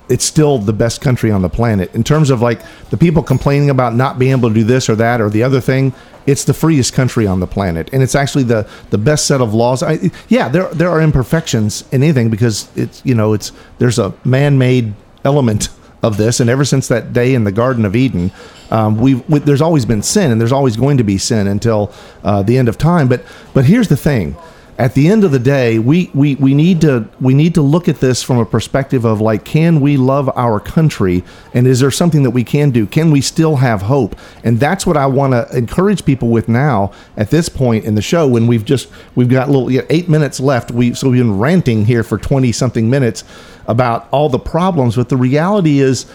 it's 0.09 0.25
still 0.25 0.57
the 0.57 0.73
best 0.73 1.01
country 1.01 1.31
on 1.31 1.41
the 1.41 1.49
planet. 1.49 1.93
In 1.93 2.03
terms 2.03 2.29
of 2.29 2.41
like 2.41 2.61
the 2.89 2.97
people 2.97 3.23
complaining 3.23 3.69
about 3.69 3.95
not 3.95 4.19
being 4.19 4.31
able 4.31 4.49
to 4.49 4.55
do 4.55 4.63
this 4.63 4.89
or 4.89 4.95
that 4.95 5.21
or 5.21 5.29
the 5.29 5.43
other 5.43 5.61
thing 5.61 5.93
it's 6.25 6.43
the 6.43 6.53
freest 6.53 6.93
country 6.93 7.25
on 7.25 7.39
the 7.39 7.47
planet. 7.47 7.89
And 7.91 8.03
it's 8.03 8.15
actually 8.15 8.43
the 8.43 8.67
the 8.89 8.97
best 8.97 9.25
set 9.25 9.41
of 9.41 9.53
laws. 9.53 9.81
I, 9.81 10.11
yeah 10.27 10.49
there 10.49 10.67
there 10.73 10.89
are 10.89 11.01
imperfections 11.01 11.83
in 11.91 12.03
anything 12.03 12.29
because 12.29 12.69
it's 12.75 13.01
you 13.05 13.15
know 13.15 13.33
it's 13.33 13.51
there's 13.77 13.99
a 13.99 14.13
man-made 14.23 14.93
element 15.23 15.69
of 16.01 16.17
this. 16.17 16.39
And 16.39 16.49
ever 16.49 16.65
since 16.65 16.87
that 16.87 17.13
day 17.13 17.33
in 17.33 17.43
the 17.43 17.51
garden 17.51 17.83
of 17.85 17.95
eden 17.95 18.31
um, 18.71 18.97
we've 18.97 19.27
we, 19.29 19.39
there's 19.39 19.61
always 19.61 19.85
been 19.85 20.03
sin 20.03 20.31
and 20.31 20.39
there's 20.39 20.51
always 20.51 20.77
going 20.77 20.97
to 20.97 21.03
be 21.03 21.17
sin 21.17 21.47
until 21.47 21.91
uh, 22.23 22.43
the 22.43 22.57
end 22.57 22.69
of 22.69 22.77
time. 22.77 23.07
But 23.07 23.23
but 23.53 23.65
here's 23.65 23.87
the 23.87 23.97
thing 23.97 24.35
at 24.79 24.93
the 24.93 25.09
end 25.09 25.25
of 25.25 25.31
the 25.31 25.39
day, 25.39 25.77
we, 25.77 26.09
we, 26.13 26.35
we 26.35 26.53
need 26.53 26.79
to 26.81 27.05
we 27.19 27.33
need 27.33 27.53
to 27.55 27.61
look 27.61 27.89
at 27.89 27.99
this 27.99 28.23
from 28.23 28.37
a 28.37 28.45
perspective 28.45 29.03
of 29.03 29.19
like, 29.19 29.43
can 29.43 29.81
we 29.81 29.97
love 29.97 30.29
our 30.37 30.61
country, 30.61 31.21
and 31.53 31.67
is 31.67 31.81
there 31.81 31.91
something 31.91 32.23
that 32.23 32.29
we 32.29 32.45
can 32.45 32.71
do? 32.71 32.87
Can 32.87 33.11
we 33.11 33.19
still 33.19 33.57
have 33.57 33.81
hope? 33.81 34.15
And 34.41 34.57
that's 34.57 34.85
what 34.85 34.95
I 34.95 35.05
want 35.05 35.33
to 35.33 35.55
encourage 35.55 36.05
people 36.05 36.29
with 36.29 36.47
now 36.47 36.93
at 37.17 37.29
this 37.29 37.49
point 37.49 37.83
in 37.83 37.95
the 37.95 38.01
show 38.01 38.25
when 38.25 38.47
we've 38.47 38.63
just 38.63 38.89
we've 39.15 39.27
got 39.27 39.49
little 39.49 39.69
eight 39.89 40.07
minutes 40.07 40.39
left. 40.39 40.71
We 40.71 40.93
so 40.93 41.09
we've 41.09 41.19
been 41.19 41.37
ranting 41.37 41.83
here 41.83 42.03
for 42.03 42.17
twenty 42.17 42.53
something 42.53 42.89
minutes 42.89 43.25
about 43.67 44.07
all 44.11 44.29
the 44.29 44.39
problems, 44.39 44.95
but 44.95 45.09
the 45.09 45.17
reality 45.17 45.79
is 45.79 46.05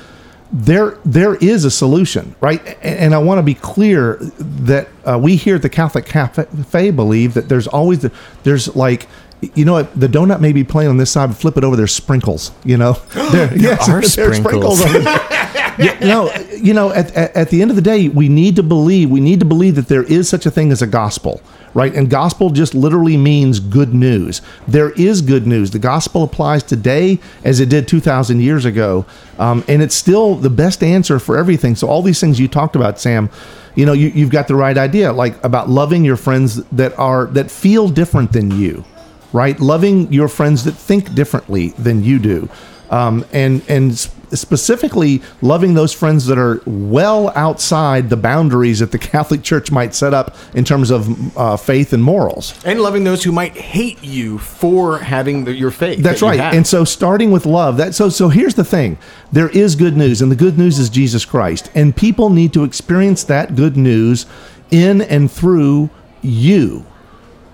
there 0.55 0.97
there 1.05 1.35
is 1.35 1.65
a 1.65 1.71
solution, 1.71 2.37
right? 2.41 2.79
And, 2.81 3.13
I 3.13 3.19
want 3.19 3.39
to 3.39 3.43
be 3.43 3.55
clear 3.55 4.17
that 4.39 4.89
uh, 5.05 5.19
we 5.21 5.35
here 5.35 5.57
at 5.57 5.63
the 5.63 5.69
Catholic 5.69 6.07
Cafe 6.07 6.91
believe 6.93 7.35
that 7.35 7.49
there's 7.49 7.67
always 7.67 8.01
the, 8.01 8.13
there's 8.45 8.75
like 8.77 9.09
you 9.55 9.65
know 9.65 9.73
what 9.73 9.99
the 9.99 10.07
donut 10.07 10.41
may 10.41 10.53
be 10.53 10.63
plain 10.63 10.89
on 10.89 10.97
this 10.97 11.11
side, 11.11 11.27
but 11.27 11.37
flip 11.37 11.57
it 11.57 11.65
over, 11.65 11.75
there's 11.75 11.95
sprinkles. 11.95 12.53
You 12.65 12.77
know, 12.77 12.93
there, 13.33 13.57
yes, 13.59 13.89
are 13.89 14.01
there's 14.17 14.37
sprinkles. 14.37 14.81
Yeah, 15.79 15.99
no, 16.01 16.33
you 16.57 16.75
know, 16.75 16.93
at, 16.93 17.13
at, 17.15 17.37
at 17.37 17.51
the 17.51 17.63
end 17.63 17.71
of 17.71 17.77
the 17.77 17.83
day, 17.83 18.09
we 18.09 18.29
need 18.29 18.57
to 18.57 18.63
believe. 18.63 19.11
We 19.11 19.21
need 19.21 19.41
to 19.41 19.47
believe 19.47 19.75
that 19.77 19.89
there 19.89 20.05
is 20.05 20.29
such 20.29 20.47
a 20.47 20.51
thing 20.51 20.71
as 20.71 20.83
a 20.83 20.87
gospel, 20.87 21.43
right? 21.75 21.95
And 21.95 22.09
gospel 22.09 22.51
just 22.51 22.75
literally 22.75 23.17
means 23.17 23.61
good 23.61 23.93
news. 23.95 24.41
There 24.69 24.91
is 24.93 25.21
good 25.21 25.47
news. 25.47 25.71
The 25.73 25.79
gospel 25.79 26.23
applies 26.23 26.63
today 26.63 27.19
as 27.45 27.61
it 27.61 27.69
did 27.69 27.89
two 27.89 28.01
thousand 28.01 28.41
years 28.41 28.65
ago, 28.65 29.05
um, 29.39 29.65
and 29.67 29.83
it's 29.83 29.95
still 29.95 30.37
the 30.37 30.51
best 30.51 30.83
answer 30.83 31.19
for 31.19 31.37
everything. 31.37 31.75
So 31.75 31.89
all 31.89 32.03
these 32.03 32.21
things 32.21 32.39
you 32.39 32.49
talked 32.49 32.77
about, 32.77 33.01
Sam, 33.01 33.29
you 33.75 33.85
know, 33.85 33.93
you, 33.93 34.09
you've 34.09 34.31
got 34.31 34.49
the 34.49 34.55
right 34.55 34.79
idea, 34.79 35.13
like 35.13 35.43
about 35.43 35.69
loving 35.69 36.05
your 36.05 36.17
friends 36.17 36.63
that 36.71 36.97
are 36.99 37.27
that 37.27 37.51
feel 37.51 37.89
different 37.89 38.33
than 38.33 38.51
you 38.51 38.85
right? 39.33 39.59
Loving 39.59 40.13
your 40.13 40.29
friends 40.29 40.63
that 40.63 40.73
think 40.73 41.13
differently 41.13 41.71
than 41.71 42.05
you 42.05 42.21
do, 42.21 42.49
um, 42.91 43.25
and 43.33 43.63
and 43.69 44.09
specifically 44.35 45.23
loving 45.43 45.75
those 45.75 45.93
friends 45.93 46.27
that 46.27 46.39
are 46.39 46.61
well 46.67 47.31
outside 47.35 48.11
the 48.11 48.17
boundaries 48.17 48.81
that 48.81 48.93
the 48.93 48.99
Catholic 48.99 49.43
Church 49.43 49.71
might 49.71 49.95
set 49.95 50.15
up 50.15 50.37
in 50.55 50.65
terms 50.65 50.91
of 50.91 51.37
uh, 51.37 51.57
faith 51.57 51.93
and 51.93 52.03
morals. 52.03 52.55
And 52.65 52.81
loving 52.81 53.05
those 53.05 53.25
who 53.25 53.33
might 53.33 53.57
hate 53.57 54.03
you 54.03 54.39
for 54.39 54.99
having 54.99 55.45
the, 55.45 55.55
your 55.55 55.71
faith. 55.71 56.03
That's 56.03 56.21
that 56.21 56.27
right. 56.27 56.41
And 56.41 56.67
so 56.67 56.85
starting 56.85 57.31
with 57.31 57.47
love, 57.47 57.77
that 57.77 57.95
so 57.95 58.09
so 58.09 58.29
here's 58.29 58.55
the 58.55 58.65
thing. 58.65 58.99
There 59.33 59.49
is 59.51 59.77
good 59.77 59.97
news 59.97 60.23
and 60.23 60.31
the 60.31 60.37
good 60.37 60.59
news 60.59 60.79
is 60.79 60.89
Jesus 60.89 61.25
Christ. 61.25 61.71
And 61.75 61.97
people 61.97 62.31
need 62.31 62.53
to 62.55 62.65
experience 62.65 63.25
that 63.25 63.57
good 63.57 63.77
news 63.77 64.27
in 64.71 65.03
and 65.03 65.31
through 65.31 65.91
you. 66.23 66.87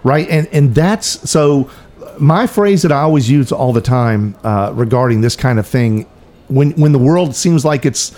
Right? 0.02 0.28
And 0.28 0.48
and 0.52 0.74
that's 0.74 1.28
so 1.28 1.70
my 2.18 2.46
phrase 2.46 2.82
that 2.82 2.92
I 2.92 3.00
always 3.00 3.30
use 3.30 3.50
all 3.52 3.72
the 3.72 3.80
time 3.80 4.36
uh, 4.44 4.72
regarding 4.74 5.20
this 5.20 5.36
kind 5.36 5.58
of 5.58 5.66
thing 5.66 6.06
when 6.50 6.72
when 6.72 6.92
the 6.92 6.98
world 6.98 7.34
seems 7.34 7.64
like 7.64 7.86
it's 7.86 8.14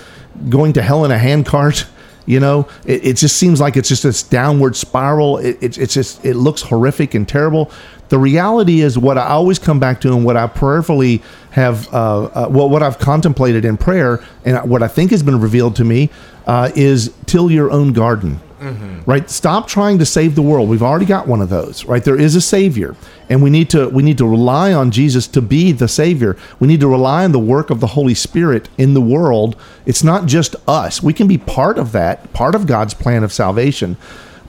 going 0.48 0.72
to 0.72 0.82
hell 0.82 1.04
in 1.04 1.10
a 1.10 1.18
handcart 1.18 1.86
You 2.24 2.38
know, 2.38 2.68
it, 2.86 3.04
it 3.04 3.16
just 3.16 3.36
seems 3.36 3.60
like 3.60 3.76
it's 3.76 3.88
just 3.88 4.04
this 4.04 4.22
downward 4.22 4.76
spiral. 4.76 5.38
It, 5.38 5.58
it, 5.60 5.78
it's 5.78 5.94
just 5.94 6.24
it 6.24 6.34
looks 6.36 6.62
horrific 6.62 7.14
and 7.14 7.28
terrible. 7.28 7.70
The 8.10 8.18
reality 8.18 8.80
is 8.80 8.98
what 8.98 9.18
I 9.18 9.28
always 9.28 9.58
come 9.58 9.80
back 9.80 10.00
to, 10.02 10.08
and 10.12 10.24
what 10.24 10.36
I 10.36 10.46
prayerfully 10.46 11.22
have, 11.52 11.92
uh, 11.92 12.24
uh, 12.24 12.48
well, 12.50 12.68
what 12.68 12.82
I've 12.82 12.98
contemplated 12.98 13.64
in 13.64 13.76
prayer, 13.76 14.22
and 14.44 14.70
what 14.70 14.82
I 14.82 14.88
think 14.88 15.10
has 15.10 15.22
been 15.22 15.40
revealed 15.40 15.76
to 15.76 15.84
me, 15.84 16.10
uh, 16.46 16.70
is 16.76 17.12
till 17.26 17.50
your 17.50 17.70
own 17.70 17.92
garden. 17.92 18.40
Mm-hmm. 18.62 19.10
Right? 19.10 19.28
Stop 19.28 19.66
trying 19.66 19.98
to 19.98 20.06
save 20.06 20.36
the 20.36 20.42
world. 20.42 20.68
We've 20.68 20.82
already 20.82 21.04
got 21.04 21.26
one 21.26 21.40
of 21.40 21.48
those. 21.48 21.84
Right? 21.84 22.04
There 22.04 22.18
is 22.18 22.36
a 22.36 22.40
savior, 22.40 22.94
and 23.28 23.42
we 23.42 23.50
need 23.50 23.68
to 23.70 23.88
we 23.88 24.04
need 24.04 24.18
to 24.18 24.26
rely 24.26 24.72
on 24.72 24.92
Jesus 24.92 25.26
to 25.28 25.42
be 25.42 25.72
the 25.72 25.88
savior. 25.88 26.36
We 26.60 26.68
need 26.68 26.80
to 26.80 26.88
rely 26.88 27.24
on 27.24 27.32
the 27.32 27.40
work 27.40 27.70
of 27.70 27.80
the 27.80 27.88
Holy 27.88 28.14
Spirit 28.14 28.68
in 28.78 28.94
the 28.94 29.00
world. 29.00 29.56
It's 29.84 30.04
not 30.04 30.26
just 30.26 30.54
us. 30.68 31.02
We 31.02 31.12
can 31.12 31.26
be 31.26 31.38
part 31.38 31.76
of 31.76 31.90
that, 31.92 32.32
part 32.32 32.54
of 32.54 32.68
God's 32.68 32.94
plan 32.94 33.24
of 33.24 33.32
salvation. 33.32 33.96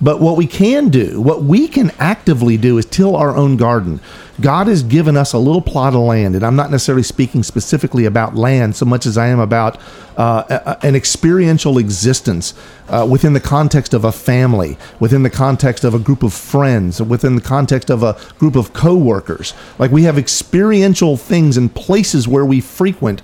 But 0.03 0.19
what 0.19 0.35
we 0.35 0.47
can 0.47 0.89
do, 0.89 1.21
what 1.21 1.43
we 1.43 1.69
can 1.69 1.89
actively 1.97 2.57
do, 2.57 2.77
is 2.77 2.85
till 2.85 3.15
our 3.15 3.33
own 3.33 3.55
garden. 3.55 4.01
God 4.41 4.67
has 4.67 4.83
given 4.83 5.15
us 5.15 5.31
a 5.31 5.37
little 5.37 5.61
plot 5.61 5.93
of 5.93 6.01
land, 6.01 6.35
and 6.35 6.43
I'm 6.43 6.57
not 6.57 6.69
necessarily 6.71 7.03
speaking 7.03 7.41
specifically 7.41 8.03
about 8.03 8.35
land 8.35 8.75
so 8.75 8.83
much 8.85 9.05
as 9.05 9.17
I 9.17 9.27
am 9.27 9.39
about 9.39 9.79
uh, 10.17 10.43
a- 10.49 10.85
an 10.85 10.95
experiential 10.97 11.77
existence 11.77 12.53
uh, 12.89 13.07
within 13.09 13.31
the 13.31 13.39
context 13.39 13.93
of 13.93 14.03
a 14.03 14.11
family, 14.11 14.77
within 14.99 15.23
the 15.23 15.29
context 15.29 15.85
of 15.85 15.93
a 15.93 15.99
group 15.99 16.21
of 16.21 16.33
friends, 16.33 17.01
within 17.01 17.35
the 17.35 17.41
context 17.41 17.89
of 17.89 18.03
a 18.03 18.19
group 18.39 18.57
of 18.57 18.73
coworkers. 18.73 19.53
Like 19.79 19.91
we 19.91 20.03
have 20.03 20.17
experiential 20.17 21.15
things 21.15 21.55
and 21.55 21.73
places 21.73 22.27
where 22.27 22.45
we 22.45 22.59
frequent 22.59 23.21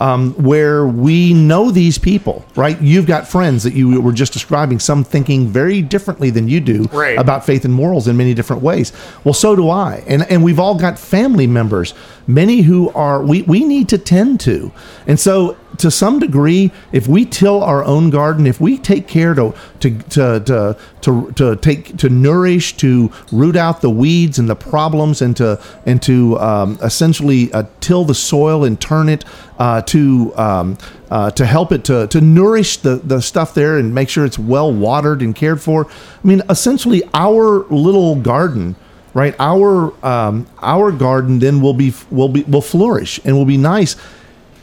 um, 0.00 0.32
where 0.42 0.86
we 0.86 1.34
know 1.34 1.70
these 1.70 1.98
people, 1.98 2.42
right? 2.56 2.80
You've 2.80 3.06
got 3.06 3.28
friends 3.28 3.62
that 3.64 3.74
you 3.74 4.00
were 4.00 4.12
just 4.12 4.32
describing, 4.32 4.78
some 4.78 5.04
thinking 5.04 5.46
very 5.48 5.82
differently 5.82 6.30
than 6.30 6.48
you 6.48 6.58
do 6.60 6.84
Right. 6.84 7.18
about 7.18 7.44
faith 7.44 7.66
and 7.66 7.74
morals 7.74 8.08
in 8.08 8.16
many 8.16 8.32
different 8.32 8.62
ways. 8.62 8.92
Well, 9.24 9.34
so 9.34 9.54
do 9.54 9.68
I. 9.68 10.02
And, 10.06 10.22
and 10.30 10.42
we've 10.42 10.58
all 10.58 10.74
got 10.74 10.98
family 10.98 11.46
members, 11.46 11.92
many 12.34 12.62
who 12.62 12.90
are, 12.90 13.22
we, 13.22 13.42
we 13.42 13.64
need 13.64 13.88
to 13.90 13.98
tend 13.98 14.40
to. 14.40 14.72
And 15.06 15.18
so, 15.18 15.56
to 15.78 15.90
some 15.90 16.18
degree, 16.18 16.72
if 16.92 17.06
we 17.06 17.24
till 17.24 17.62
our 17.62 17.84
own 17.84 18.10
garden, 18.10 18.46
if 18.46 18.60
we 18.60 18.76
take 18.76 19.06
care 19.06 19.34
to, 19.34 19.54
to, 19.80 19.98
to, 19.98 20.40
to, 20.40 20.76
to, 21.00 21.32
to 21.32 21.56
take, 21.56 21.96
to 21.98 22.08
nourish, 22.08 22.76
to 22.78 23.10
root 23.32 23.56
out 23.56 23.80
the 23.80 23.88
weeds 23.88 24.38
and 24.38 24.48
the 24.48 24.56
problems 24.56 25.22
and 25.22 25.36
to, 25.36 25.62
and 25.86 26.02
to 26.02 26.38
um, 26.38 26.78
essentially 26.82 27.52
uh, 27.52 27.64
till 27.80 28.04
the 28.04 28.14
soil 28.14 28.64
and 28.64 28.80
turn 28.80 29.08
it 29.08 29.24
uh, 29.60 29.82
to 29.82 30.32
um, 30.36 30.78
uh, 31.10 31.30
to 31.32 31.44
help 31.44 31.70
it 31.70 31.84
to 31.84 32.06
to 32.08 32.20
nourish 32.20 32.78
the 32.78 32.96
the 32.96 33.20
stuff 33.20 33.52
there 33.52 33.76
and 33.76 33.94
make 33.94 34.08
sure 34.08 34.24
it's 34.24 34.38
well 34.38 34.72
watered 34.72 35.20
and 35.20 35.36
cared 35.36 35.60
for. 35.60 35.86
I 35.86 36.26
mean, 36.26 36.42
essentially, 36.48 37.02
our 37.12 37.64
little 37.68 38.16
garden, 38.16 38.76
right? 39.14 39.34
Our 39.38 39.92
um, 40.04 40.46
our 40.60 40.92
garden 40.92 41.38
then 41.38 41.60
will 41.60 41.74
be 41.74 41.92
will 42.10 42.28
be 42.28 42.42
will 42.44 42.62
flourish 42.62 43.20
and 43.24 43.36
will 43.36 43.44
be 43.44 43.56
nice. 43.56 43.96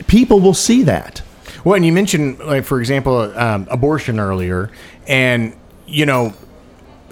People 0.08 0.40
will 0.40 0.54
see 0.54 0.84
that. 0.84 1.22
Well, 1.64 1.76
and 1.76 1.86
you 1.86 1.92
mentioned, 1.92 2.40
like 2.40 2.64
for 2.64 2.80
example, 2.80 3.18
um, 3.38 3.68
abortion 3.70 4.20
earlier, 4.20 4.72
and 5.08 5.54
you 5.86 6.06
know, 6.06 6.34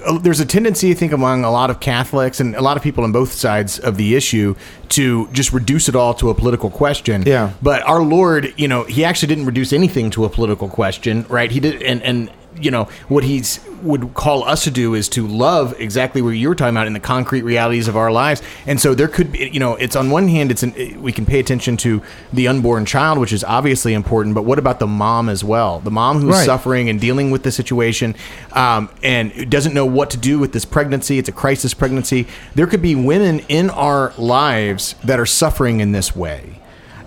uh, 0.06 0.18
there's 0.20 0.40
a 0.40 0.46
tendency, 0.46 0.92
I 0.92 0.94
think, 0.94 1.12
among 1.12 1.44
a 1.44 1.52
lot 1.52 1.70
of 1.70 1.80
Catholics 1.80 2.40
and 2.40 2.56
a 2.56 2.62
lot 2.62 2.78
of 2.78 2.84
people 2.84 3.04
on 3.04 3.12
both 3.12 3.34
sides 3.34 3.80
of 3.80 3.98
the 3.98 4.16
issue 4.16 4.56
to 4.90 5.28
just 5.30 5.52
reduce 5.52 5.90
it 5.90 5.96
all 5.96 6.14
to 6.16 6.30
a 6.30 6.36
political 6.36 6.70
question. 6.70 7.24
Yeah. 7.26 7.54
But 7.62 7.82
our 7.84 8.02
Lord, 8.02 8.54
you 8.58 8.68
know, 8.68 8.84
he 8.84 9.04
actually 9.04 9.30
didn't 9.30 9.46
reduce 9.46 9.74
anything 9.74 10.10
to 10.12 10.26
a 10.26 10.30
political 10.30 10.70
question, 10.70 11.26
right? 11.28 11.52
He 11.52 11.60
did, 11.60 11.82
and 11.82 12.02
and 12.04 12.30
you 12.60 12.72
know 12.72 12.88
what 13.08 13.24
he's 13.24 13.60
would 13.82 14.14
call 14.14 14.44
us 14.44 14.64
to 14.64 14.72
do 14.72 14.94
is 14.96 15.08
to 15.10 15.28
love 15.28 15.80
exactly 15.80 16.22
what 16.22 16.32
you 16.32 16.50
were 16.50 16.56
talking 16.56 16.76
about 16.76 16.88
in 16.88 16.94
the 16.94 17.00
concrete 17.00 17.44
realities 17.44 17.88
of 17.88 17.96
our 17.96 18.12
lives. 18.12 18.42
And 18.66 18.82
so 18.82 18.96
there 18.96 19.08
could 19.08 19.32
be, 19.32 19.50
you 19.54 19.60
know, 19.60 19.76
it's 19.76 19.96
on 19.96 20.10
one 20.10 20.28
hand, 20.28 20.52
it's 20.52 20.64
an, 20.64 21.02
we 21.02 21.12
can 21.12 21.26
pay 21.26 21.40
attention 21.40 21.78
to 21.78 22.02
the 22.34 22.48
unborn 22.48 22.86
child, 22.86 23.20
which 23.20 23.32
is 23.32 23.44
obviously 23.44 23.94
important, 23.94 24.34
but 24.34 24.44
what 24.44 24.58
about 24.58 24.80
the 24.80 24.88
mom 24.88 25.30
as 25.30 25.44
well? 25.44 25.80
The 25.80 25.92
mom 25.92 26.22
who's 26.22 26.36
Right. 26.36 26.46
suffering 26.46 26.90
and 26.90 27.00
dealing 27.00 27.30
with 27.32 27.44
the 27.44 27.52
situation 27.52 28.16
um, 28.54 28.90
and 29.04 29.50
doesn't 29.50 29.74
know 29.74 29.86
what 29.86 30.10
to 30.12 30.18
do 30.18 30.40
with 30.40 30.52
this 30.52 30.66
pregnancy. 30.66 31.20
It's 31.20 31.30
a 31.30 31.34
crisis 31.34 31.74
pregnancy. 31.74 32.28
There 32.56 32.68
could 32.68 32.82
be 32.82 32.96
women 32.96 33.40
in 33.48 33.70
our 33.70 34.14
lives 34.18 34.96
that 35.04 35.20
are 35.20 35.26
suffering 35.26 35.80
in 35.80 35.92
this 35.92 36.16
way 36.16 36.60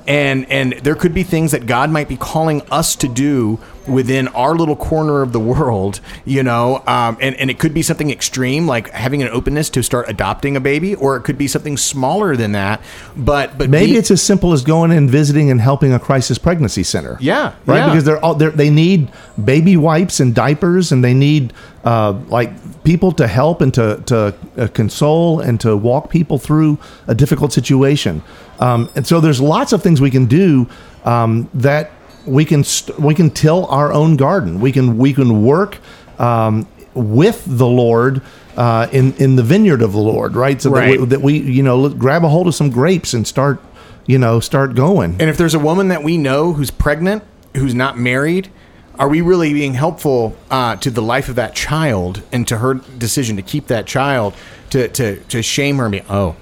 and 0.09 0.51
and 0.51 0.73
there 0.73 0.94
could 0.94 1.12
be 1.12 1.23
things 1.23 1.53
that 1.53 1.66
God 1.66 1.90
might 1.90 2.09
be 2.09 2.16
calling 2.16 2.62
us 2.71 2.97
to 2.97 3.09
do 3.09 3.61
within 3.87 4.29
our 4.29 4.55
little 4.55 4.75
corner 4.75 5.23
of 5.23 5.33
the 5.33 5.40
world, 5.40 6.01
you 6.25 6.42
know, 6.42 6.83
um, 6.87 7.18
and 7.21 7.37
and 7.37 7.51
it 7.51 7.59
could 7.59 7.75
be 7.75 7.83
something 7.83 8.11
extreme 8.11 8.66
like 8.66 8.88
having 8.90 9.23
an 9.23 9.29
openness 9.29 9.68
to 9.71 9.83
start 9.83 10.09
adopting 10.09 10.57
a 10.57 10.61
baby, 10.61 10.94
or 10.94 11.16
it 11.16 11.23
could 11.23 11.37
be 11.37 11.47
something 11.47 11.77
smaller 11.77 12.37
than 12.37 12.53
that. 12.53 12.81
But 13.16 13.59
but 13.59 13.68
Maybe 13.68 13.92
be- 13.92 13.99
it's 13.99 14.11
as 14.11 14.23
simple 14.23 14.55
as 14.55 14.62
going 14.62 14.92
and 14.92 15.11
visiting 15.11 15.51
and 15.51 15.61
helping 15.61 15.92
a 15.92 15.99
crisis 15.99 16.38
pregnancy 16.38 16.85
center. 16.85 17.18
Yeah, 17.21 17.53
right. 17.66 17.77
yeah. 17.77 17.87
Because 17.87 18.05
they're 18.05 18.25
all 18.25 18.35
they're, 18.35 18.51
they 18.51 18.71
need 18.71 19.11
baby 19.42 19.77
wipes 19.77 20.21
and 20.21 20.35
diapers, 20.35 20.90
and 20.90 21.05
they 21.05 21.14
need 21.14 21.53
uh, 21.85 22.12
like 22.29 22.51
people 22.83 23.12
to 23.12 23.27
help 23.27 23.61
and 23.61 23.75
to 23.75 24.03
to 24.07 24.35
uh, 24.57 24.68
console 24.68 25.40
and 25.40 25.61
to 25.61 25.77
walk 25.77 26.09
people 26.09 26.38
through 26.38 26.79
a 27.07 27.14
difficult 27.14 27.53
situation. 27.53 28.23
Um, 28.61 28.90
and 28.94 29.07
so 29.07 29.21
there's 29.21 29.40
lots 29.40 29.73
of 29.73 29.83
things 29.83 30.01
we 30.01 30.11
can 30.11 30.27
do 30.27 30.68
um, 31.05 31.49
that 31.55 31.92
we 32.27 32.44
can 32.44 32.64
st- 32.64 32.99
we 32.99 33.14
can 33.14 33.31
till 33.31 33.66
our 33.66 33.92
own 33.92 34.16
garden. 34.16 34.61
We 34.61 34.73
can 34.73 34.99
we 34.99 35.12
can 35.12 35.44
work. 35.44 35.79
Um, 36.18 36.66
with 36.94 37.44
the 37.47 37.66
Lord 37.66 38.23
uh, 38.57 38.88
in 38.90 39.14
in 39.14 39.37
the 39.37 39.42
vineyard 39.42 39.83
of 39.83 39.92
the 39.92 40.01
Lord, 40.01 40.35
right? 40.35 40.61
So 40.61 40.71
that, 40.71 40.90
we, 40.90 41.07
that 41.07 41.23
we 41.23 41.38
you 41.38 41.62
know 41.62 41.88
grab 41.88 42.25
a 42.25 42.29
hold 42.29 42.49
of 42.49 42.55
some 42.55 42.71
grapes 42.71 43.14
and 43.14 43.27
start 43.27 43.61
you 44.07 44.18
know 44.18 44.40
start 44.40 44.75
going. 44.75 45.12
And 45.21 45.31
if 45.31 45.37
there's 45.37 45.55
a 45.55 45.59
woman 45.59 45.88
that 45.88 46.03
we 46.03 46.18
know 46.18 46.53
who's 46.53 46.71
pregnant, 46.71 47.23
who's 47.55 47.75
not 47.75 47.97
married, 47.97 48.51
are 48.99 49.09
we 49.09 49.21
really 49.21 49.53
being 49.53 49.75
helpful 49.75 50.37
uh, 50.51 50.77
to 50.77 50.90
the 50.90 51.03
life 51.03 51.29
of 51.29 51.37
that 51.37 51.55
child 51.55 52.23
and 52.33 52.49
to 52.49 52.59
her 52.59 52.75
decision 52.75 53.37
to 53.37 53.42
keep 53.42 53.68
that 53.68 53.87
child 53.87 54.35
to 54.71 54.88
to 54.88 55.21
to 55.25 55.42
shame 55.42 55.77
her 55.77 55.85
and 55.85 55.92
be 55.92 56.03
oh, 56.11 56.35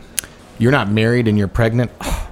you're 0.59 0.73
not 0.73 0.91
married 0.91 1.29
and 1.29 1.39
you're 1.39 1.49
pregnant. 1.49 1.91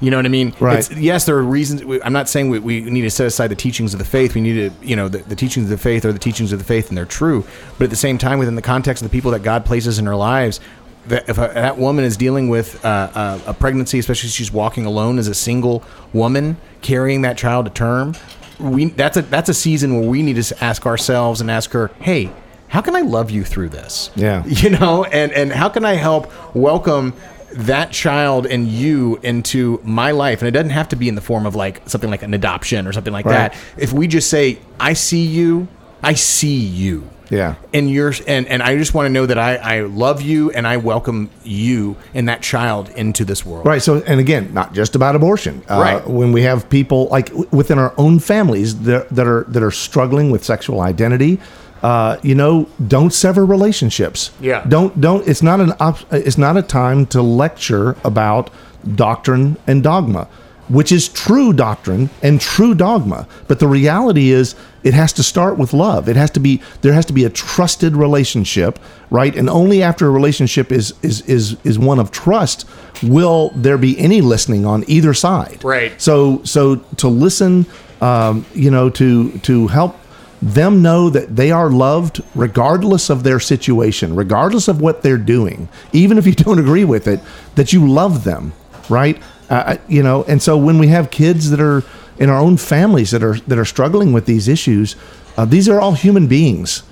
You 0.00 0.10
know 0.10 0.18
what 0.18 0.26
I 0.26 0.28
mean? 0.30 0.54
Right. 0.60 0.80
It's, 0.80 0.90
yes, 0.90 1.24
there 1.24 1.36
are 1.36 1.42
reasons. 1.42 1.82
I'm 2.04 2.12
not 2.12 2.28
saying 2.28 2.50
we, 2.50 2.58
we 2.58 2.80
need 2.82 3.02
to 3.02 3.10
set 3.10 3.26
aside 3.26 3.46
the 3.46 3.54
teachings 3.54 3.94
of 3.94 3.98
the 3.98 4.04
faith. 4.04 4.34
We 4.34 4.42
need 4.42 4.54
to, 4.54 4.86
you 4.86 4.96
know, 4.96 5.08
the, 5.08 5.18
the 5.18 5.36
teachings 5.36 5.70
of 5.70 5.70
the 5.70 5.82
faith 5.82 6.04
are 6.04 6.12
the 6.12 6.18
teachings 6.18 6.52
of 6.52 6.58
the 6.58 6.64
faith, 6.64 6.88
and 6.88 6.98
they're 6.98 7.06
true. 7.06 7.46
But 7.78 7.84
at 7.84 7.90
the 7.90 7.96
same 7.96 8.18
time, 8.18 8.38
within 8.38 8.54
the 8.54 8.60
context 8.60 9.02
of 9.02 9.10
the 9.10 9.16
people 9.16 9.30
that 9.30 9.42
God 9.42 9.64
places 9.64 9.98
in 9.98 10.06
our 10.06 10.16
lives, 10.16 10.60
that 11.06 11.28
if 11.28 11.38
a, 11.38 11.52
that 11.54 11.78
woman 11.78 12.04
is 12.04 12.16
dealing 12.16 12.48
with 12.48 12.84
uh, 12.84 13.40
a, 13.46 13.50
a 13.50 13.54
pregnancy, 13.54 13.98
especially 13.98 14.28
if 14.28 14.34
she's 14.34 14.52
walking 14.52 14.84
alone 14.84 15.18
as 15.18 15.28
a 15.28 15.34
single 15.34 15.82
woman 16.12 16.58
carrying 16.82 17.22
that 17.22 17.38
child 17.38 17.66
to 17.66 17.72
term, 17.72 18.14
we 18.58 18.86
that's 18.86 19.16
a 19.16 19.22
that's 19.22 19.48
a 19.48 19.54
season 19.54 19.98
where 19.98 20.08
we 20.08 20.22
need 20.22 20.42
to 20.42 20.64
ask 20.64 20.86
ourselves 20.86 21.40
and 21.40 21.50
ask 21.50 21.70
her, 21.72 21.90
hey. 22.00 22.30
How 22.66 22.80
can 22.80 22.96
I 22.96 23.02
love 23.02 23.30
you 23.30 23.44
through 23.44 23.68
this? 23.68 24.10
Yeah. 24.16 24.44
you 24.46 24.70
know, 24.70 25.04
and 25.04 25.30
and 25.30 25.52
how 25.52 25.68
can 25.68 25.84
I 25.84 25.94
help 25.94 26.32
welcome 26.56 27.12
that 27.54 27.90
child 27.92 28.46
and 28.46 28.68
you 28.68 29.18
into 29.22 29.80
my 29.84 30.10
life? 30.10 30.40
And 30.40 30.48
it 30.48 30.52
doesn't 30.52 30.70
have 30.70 30.88
to 30.90 30.96
be 30.96 31.08
in 31.08 31.14
the 31.14 31.20
form 31.20 31.46
of 31.46 31.54
like 31.54 31.82
something 31.88 32.10
like 32.10 32.22
an 32.22 32.34
adoption 32.34 32.86
or 32.86 32.92
something 32.92 33.12
like 33.12 33.24
Right. 33.26 33.52
that. 33.52 33.54
If 33.76 33.92
we 33.92 34.06
just 34.06 34.28
say, 34.30 34.58
I 34.78 34.92
see 34.92 35.24
you, 35.24 35.68
I 36.02 36.14
see 36.14 36.56
you 36.58 37.04
Yeah. 37.30 37.54
and 37.72 37.90
you're 37.90 38.12
and 38.26 38.46
and 38.48 38.62
I 38.62 38.76
just 38.76 38.92
want 38.92 39.06
to 39.06 39.10
know 39.10 39.24
that 39.24 39.38
I 39.38 39.56
I 39.56 39.80
love 39.80 40.20
you 40.20 40.50
and 40.50 40.66
I 40.66 40.76
welcome 40.76 41.30
you 41.42 41.96
and 42.12 42.28
that 42.28 42.42
child 42.42 42.90
into 42.96 43.24
this 43.24 43.46
world. 43.46 43.64
Right. 43.66 43.80
So, 43.82 44.02
and 44.06 44.20
again, 44.20 44.50
not 44.52 44.74
just 44.74 44.94
about 44.94 45.16
abortion. 45.16 45.62
Uh, 45.70 45.78
Right. 45.80 46.06
When 46.06 46.32
we 46.32 46.42
have 46.42 46.68
people 46.68 47.08
like 47.10 47.28
w- 47.30 47.48
within 47.52 47.78
our 47.78 47.94
own 47.96 48.18
families 48.18 48.80
that, 48.80 49.08
that 49.10 49.26
are 49.26 49.46
that 49.48 49.62
are 49.62 49.70
struggling 49.70 50.30
with 50.30 50.44
sexual 50.44 50.80
identity, 50.82 51.38
uh, 51.84 52.18
you 52.22 52.34
know, 52.34 52.66
don't 52.88 53.12
sever 53.12 53.44
relationships. 53.44 54.30
Yeah. 54.40 54.64
Don't 54.66 54.98
don't. 55.02 55.28
It's 55.28 55.42
not 55.42 55.60
an 55.60 55.74
op- 55.80 56.10
it's 56.10 56.38
not 56.38 56.56
a 56.56 56.62
time 56.62 57.04
to 57.08 57.20
lecture 57.20 57.94
about 58.02 58.48
doctrine 58.94 59.58
and 59.66 59.82
dogma, 59.82 60.26
which 60.68 60.90
is 60.90 61.10
true 61.10 61.52
doctrine 61.52 62.08
and 62.22 62.40
true 62.40 62.74
dogma. 62.74 63.28
But 63.48 63.58
the 63.58 63.68
reality 63.68 64.30
is, 64.30 64.54
it 64.82 64.94
has 64.94 65.12
to 65.12 65.22
start 65.22 65.58
with 65.58 65.74
love. 65.74 66.08
It 66.08 66.16
has 66.16 66.30
to 66.30 66.40
be 66.40 66.62
there 66.80 66.94
has 66.94 67.04
to 67.04 67.12
be 67.12 67.24
a 67.24 67.30
trusted 67.30 67.96
relationship, 67.96 68.78
right? 69.10 69.36
And 69.36 69.50
only 69.50 69.82
after 69.82 70.06
a 70.06 70.10
relationship 70.10 70.72
is 70.72 70.94
is 71.02 71.20
is 71.28 71.58
is 71.64 71.78
one 71.78 71.98
of 71.98 72.10
trust 72.10 72.66
will 73.02 73.50
there 73.54 73.76
be 73.76 73.98
any 73.98 74.22
listening 74.22 74.64
on 74.64 74.84
either 74.86 75.12
side. 75.12 75.62
Right. 75.62 76.00
So 76.00 76.40
so 76.44 76.76
to 76.96 77.08
listen, 77.08 77.66
um, 78.00 78.46
you 78.54 78.70
know, 78.70 78.88
to 78.88 79.38
to 79.40 79.66
help 79.66 79.98
them 80.42 80.82
know 80.82 81.10
that 81.10 81.36
they 81.36 81.50
are 81.50 81.70
loved 81.70 82.22
regardless 82.34 83.10
of 83.10 83.22
their 83.22 83.40
situation, 83.40 84.14
regardless 84.14 84.68
of 84.68 84.80
what 84.80 85.02
they're 85.02 85.16
doing, 85.16 85.68
even 85.92 86.18
if 86.18 86.26
you 86.26 86.32
don't 86.34 86.58
agree 86.58 86.84
with 86.84 87.06
it, 87.06 87.20
that 87.54 87.72
you 87.72 87.88
love 87.88 88.24
them, 88.24 88.52
right? 88.88 89.20
Uh, 89.50 89.76
you 89.88 90.02
know, 90.02 90.24
and 90.24 90.42
so 90.42 90.56
when 90.56 90.78
we 90.78 90.88
have 90.88 91.10
kids 91.10 91.50
that 91.50 91.60
are 91.60 91.82
in 92.18 92.30
our 92.30 92.38
own 92.38 92.56
families 92.56 93.10
that 93.10 93.22
are 93.22 93.34
that 93.40 93.58
are 93.58 93.64
struggling 93.64 94.12
with 94.12 94.26
these 94.26 94.48
issues. 94.48 94.96
Uh, 95.36 95.44
these 95.44 95.68
are 95.68 95.80
all 95.80 95.92
human 95.92 96.26
beings, 96.26 96.82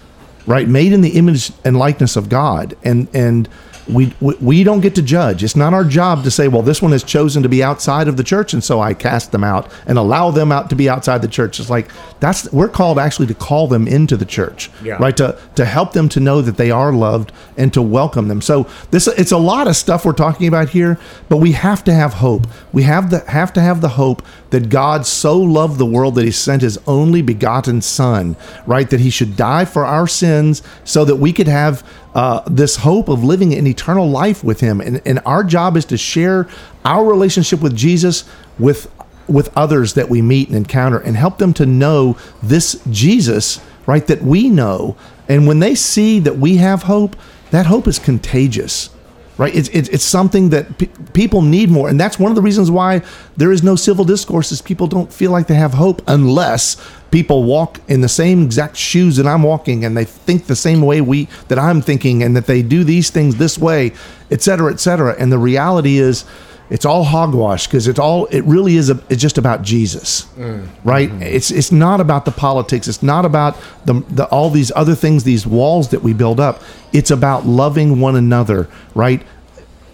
right? 0.46 0.66
Made 0.66 0.92
in 0.92 1.00
the 1.00 1.10
image 1.10 1.52
and 1.64 1.78
likeness 1.78 2.16
of 2.16 2.28
God, 2.28 2.76
and 2.82 3.08
and 3.14 3.48
we, 3.88 4.14
we 4.20 4.34
we 4.40 4.64
don't 4.64 4.80
get 4.80 4.94
to 4.94 5.02
judge. 5.02 5.42
It's 5.42 5.56
not 5.56 5.74
our 5.74 5.84
job 5.84 6.22
to 6.24 6.30
say, 6.30 6.46
well, 6.48 6.62
this 6.62 6.80
one 6.80 6.92
has 6.92 7.02
chosen 7.02 7.42
to 7.42 7.48
be 7.48 7.62
outside 7.64 8.06
of 8.08 8.16
the 8.16 8.22
church, 8.24 8.52
and 8.54 8.62
so 8.62 8.80
I 8.80 8.94
cast 8.94 9.32
them 9.32 9.42
out 9.42 9.70
and 9.86 9.98
allow 9.98 10.30
them 10.30 10.52
out 10.52 10.70
to 10.70 10.76
be 10.76 10.88
outside 10.88 11.20
the 11.20 11.28
church. 11.28 11.58
It's 11.58 11.68
like 11.70 11.90
that's 12.20 12.50
we're 12.52 12.68
called 12.68 12.98
actually 12.98 13.26
to 13.26 13.34
call 13.34 13.66
them 13.66 13.88
into 13.88 14.16
the 14.16 14.24
church, 14.24 14.70
Yeah. 14.84 14.94
right? 15.00 15.16
To 15.16 15.36
to 15.56 15.64
help 15.64 15.92
them 15.94 16.08
to 16.10 16.20
know 16.20 16.40
that 16.42 16.56
they 16.56 16.70
are 16.70 16.92
loved 16.92 17.32
and 17.56 17.72
to 17.74 17.82
welcome 17.82 18.28
them. 18.28 18.40
So 18.40 18.68
this 18.92 19.08
it's 19.08 19.32
a 19.32 19.38
lot 19.38 19.66
of 19.66 19.74
stuff 19.76 20.04
we're 20.04 20.12
talking 20.12 20.46
about 20.46 20.68
here, 20.70 20.98
but 21.28 21.38
we 21.38 21.52
have 21.52 21.82
to 21.84 21.92
have 21.92 22.14
hope. 22.14 22.46
We 22.72 22.84
have 22.84 23.10
the 23.10 23.20
have 23.30 23.52
to 23.54 23.60
have 23.60 23.80
the 23.80 23.90
hope 23.90 24.22
that 24.50 24.68
God 24.68 25.06
so 25.06 25.38
loved 25.38 25.78
the 25.78 25.86
world 25.86 26.14
that 26.14 26.24
He 26.24 26.30
sent 26.30 26.62
His 26.62 26.78
only 26.86 27.22
begotten 27.22 27.82
Son, 27.82 28.36
right? 28.66 28.88
That 28.88 29.00
He 29.00 29.10
should 29.10 29.36
die 29.36 29.64
for 29.64 29.84
our 29.84 30.06
sins 30.06 30.62
so 30.84 31.04
that 31.04 31.16
we 31.16 31.32
could 31.32 31.48
have 31.48 31.82
uh, 32.14 32.42
this 32.46 32.76
hope 32.76 33.08
of 33.08 33.24
living 33.24 33.54
an 33.54 33.66
eternal 33.66 34.08
life 34.08 34.44
with 34.44 34.60
Him. 34.60 34.80
And, 34.80 35.00
and 35.06 35.20
our 35.24 35.44
job 35.44 35.76
is 35.76 35.84
to 35.86 35.96
share 35.96 36.48
our 36.84 37.04
relationship 37.04 37.60
with 37.60 37.76
Jesus 37.76 38.24
with 38.58 38.90
with 39.28 39.56
others 39.56 39.94
that 39.94 40.08
we 40.08 40.20
meet 40.20 40.48
and 40.48 40.56
encounter 40.56 40.98
and 40.98 41.16
help 41.16 41.38
them 41.38 41.54
to 41.54 41.64
know 41.64 42.16
this 42.42 42.82
Jesus, 42.90 43.60
right, 43.86 44.06
that 44.06 44.22
we 44.22 44.50
know. 44.50 44.96
And 45.28 45.46
when 45.46 45.60
they 45.60 45.74
see 45.74 46.18
that 46.20 46.36
we 46.36 46.56
have 46.56 46.82
hope, 46.82 47.16
that 47.50 47.66
hope 47.66 47.86
is 47.86 47.98
contagious, 47.98 48.90
right? 49.38 49.54
It's, 49.54 49.68
it's, 49.70 49.88
it's 49.88 50.04
something 50.04 50.50
that 50.50 50.78
pe- 50.78 50.88
people 51.12 51.42
need 51.42 51.70
more. 51.70 51.88
And 51.88 51.98
that's 51.98 52.18
one 52.18 52.30
of 52.30 52.36
the 52.36 52.42
reasons 52.42 52.70
why 52.70 53.02
there 53.36 53.52
is 53.52 53.62
no 53.62 53.76
civil 53.76 54.04
discourse 54.04 54.52
is 54.52 54.60
people 54.60 54.86
don't 54.86 55.12
feel 55.12 55.30
like 55.30 55.46
they 55.46 55.54
have 55.54 55.74
hope 55.74 56.02
unless 56.06 56.76
people 57.10 57.44
walk 57.44 57.80
in 57.88 58.00
the 58.00 58.08
same 58.08 58.42
exact 58.42 58.76
shoes 58.76 59.16
that 59.16 59.26
I'm 59.26 59.42
walking 59.42 59.84
and 59.84 59.96
they 59.96 60.04
think 60.04 60.46
the 60.46 60.56
same 60.56 60.82
way 60.82 61.00
we 61.00 61.28
that 61.48 61.58
I'm 61.58 61.82
thinking 61.82 62.22
and 62.22 62.36
that 62.36 62.46
they 62.46 62.62
do 62.62 62.84
these 62.84 63.10
things 63.10 63.36
this 63.36 63.58
way, 63.58 63.92
et 64.30 64.42
cetera, 64.42 64.72
et 64.72 64.80
cetera. 64.80 65.14
And 65.18 65.30
the 65.30 65.38
reality 65.38 65.98
is 65.98 66.24
it's 66.72 66.86
all 66.86 67.04
hogwash 67.04 67.66
because 67.66 67.86
it's 67.86 67.98
all 67.98 68.24
it 68.26 68.40
really 68.44 68.76
is 68.76 68.88
a, 68.88 68.98
it's 69.10 69.20
just 69.20 69.36
about 69.36 69.60
Jesus, 69.60 70.22
mm. 70.38 70.66
right? 70.84 71.10
Mm-hmm. 71.10 71.22
It's 71.22 71.50
it's 71.50 71.70
not 71.70 72.00
about 72.00 72.24
the 72.24 72.30
politics. 72.30 72.88
It's 72.88 73.02
not 73.02 73.26
about 73.26 73.58
the, 73.84 74.02
the 74.08 74.24
all 74.28 74.48
these 74.48 74.72
other 74.74 74.94
things, 74.94 75.22
these 75.24 75.46
walls 75.46 75.90
that 75.90 76.02
we 76.02 76.14
build 76.14 76.40
up. 76.40 76.62
It's 76.94 77.10
about 77.10 77.44
loving 77.44 78.00
one 78.00 78.16
another, 78.16 78.70
right? 78.94 79.22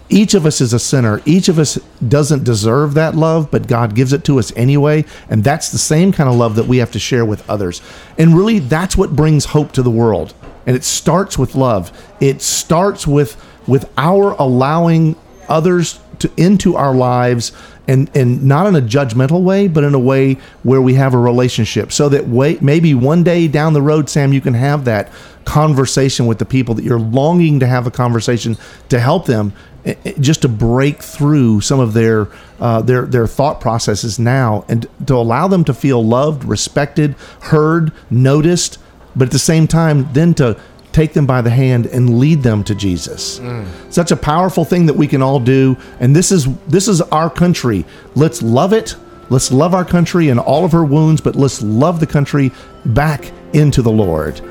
Each 0.07 0.33
of 0.33 0.45
us 0.45 0.61
is 0.61 0.71
a 0.71 0.79
sinner. 0.79 1.21
Each 1.25 1.49
of 1.49 1.59
us 1.59 1.75
doesn't 2.07 2.45
deserve 2.45 2.93
that 2.93 3.13
love, 3.13 3.51
but 3.51 3.67
God 3.67 3.93
gives 3.93 4.13
it 4.13 4.23
to 4.23 4.39
us 4.39 4.53
anyway. 4.55 5.03
And 5.29 5.43
that's 5.43 5.71
the 5.71 5.77
same 5.77 6.13
kind 6.13 6.29
of 6.29 6.35
love 6.35 6.55
that 6.55 6.67
we 6.67 6.77
have 6.77 6.93
to 6.93 6.99
share 6.99 7.25
with 7.25 7.47
others. 7.49 7.81
And 8.17 8.37
really, 8.37 8.59
that's 8.59 8.95
what 8.95 9.17
brings 9.17 9.43
hope 9.43 9.73
to 9.73 9.83
the 9.83 9.91
world. 9.91 10.33
And 10.65 10.77
it 10.77 10.85
starts 10.85 11.37
with 11.37 11.55
love. 11.55 11.91
It 12.21 12.41
starts 12.41 13.05
with 13.05 13.35
with 13.67 13.91
our 13.97 14.31
allowing 14.39 15.17
others 15.49 15.99
to 16.19 16.31
into 16.37 16.75
our 16.75 16.93
lives 16.93 17.51
and 17.87 18.09
and 18.15 18.43
not 18.43 18.67
in 18.67 18.75
a 18.75 18.81
judgmental 18.81 19.41
way 19.41 19.67
but 19.67 19.83
in 19.83 19.93
a 19.93 19.99
way 19.99 20.33
where 20.63 20.81
we 20.81 20.93
have 20.93 21.13
a 21.13 21.17
relationship. 21.17 21.91
So 21.91 22.09
that 22.09 22.27
way, 22.27 22.57
maybe 22.61 22.93
one 22.93 23.23
day 23.23 23.47
down 23.47 23.73
the 23.73 23.81
road 23.81 24.09
Sam 24.09 24.33
you 24.33 24.41
can 24.41 24.53
have 24.53 24.85
that 24.85 25.09
conversation 25.45 26.27
with 26.27 26.37
the 26.37 26.45
people 26.45 26.75
that 26.75 26.83
you're 26.83 26.99
longing 26.99 27.59
to 27.59 27.67
have 27.67 27.87
a 27.87 27.91
conversation 27.91 28.55
to 28.89 28.99
help 28.99 29.25
them 29.25 29.51
eh, 29.85 29.95
eh, 30.05 30.13
just 30.19 30.43
to 30.43 30.47
break 30.47 31.01
through 31.01 31.61
some 31.61 31.79
of 31.79 31.93
their 31.93 32.27
uh, 32.59 32.81
their 32.81 33.05
their 33.05 33.25
thought 33.25 33.59
processes 33.59 34.19
now 34.19 34.63
and 34.67 34.87
to 35.07 35.15
allow 35.15 35.47
them 35.47 35.63
to 35.63 35.73
feel 35.73 36.05
loved 36.05 36.43
respected 36.43 37.15
heard 37.41 37.91
noticed 38.11 38.77
but 39.15 39.29
at 39.29 39.31
the 39.31 39.39
same 39.39 39.67
time 39.67 40.07
then 40.13 40.33
to 40.35 40.59
take 40.99 41.13
them 41.13 41.25
by 41.25 41.41
the 41.41 41.49
hand 41.49 41.85
and 41.85 42.19
lead 42.19 42.43
them 42.43 42.61
to 42.61 42.75
Jesus. 42.75 43.39
Mm. 43.39 43.65
Such 43.89 44.11
a 44.11 44.17
powerful 44.17 44.65
thing 44.65 44.85
that 44.87 44.95
we 44.95 45.07
can 45.07 45.21
all 45.21 45.39
do 45.39 45.77
and 46.01 46.13
this 46.13 46.29
is 46.29 46.53
this 46.67 46.89
is 46.89 46.99
our 47.01 47.29
country. 47.29 47.85
Let's 48.15 48.41
love 48.41 48.73
it. 48.73 48.97
Let's 49.29 49.49
love 49.49 49.73
our 49.73 49.85
country 49.85 50.27
and 50.27 50.39
all 50.41 50.65
of 50.65 50.73
her 50.73 50.83
wounds, 50.83 51.21
but 51.21 51.37
let's 51.37 51.61
love 51.61 52.01
the 52.01 52.07
country 52.07 52.51
back 52.85 53.31
into 53.53 53.81
the 53.81 53.91
Lord. 53.91 54.41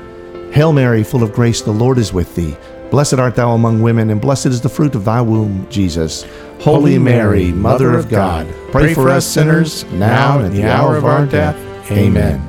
Hail 0.51 0.73
Mary, 0.73 1.03
full 1.03 1.21
of 1.21 1.33
grace, 1.33 1.61
the 1.61 1.71
Lord 1.71 1.99
is 1.99 2.11
with 2.13 2.33
thee. 2.33 2.55
Blessed 2.89 3.19
art 3.19 3.35
thou 3.35 3.51
among 3.51 3.83
women, 3.83 4.09
and 4.09 4.19
blessed 4.19 4.47
is 4.47 4.61
the 4.61 4.69
fruit 4.69 4.95
of 4.95 5.05
thy 5.05 5.21
womb, 5.21 5.67
Jesus. 5.69 6.25
Holy 6.61 6.97
Mary, 6.97 7.51
Mother 7.51 7.93
of 7.93 8.09
God, 8.09 8.47
pray 8.71 8.95
for 8.95 9.09
us 9.09 9.27
sinners, 9.27 9.83
now 9.91 10.39
and 10.39 10.47
at 10.47 10.51
the 10.53 10.63
hour 10.63 10.97
of 10.97 11.05
our 11.05 11.27
death. 11.27 11.57
Amen. 11.91 12.48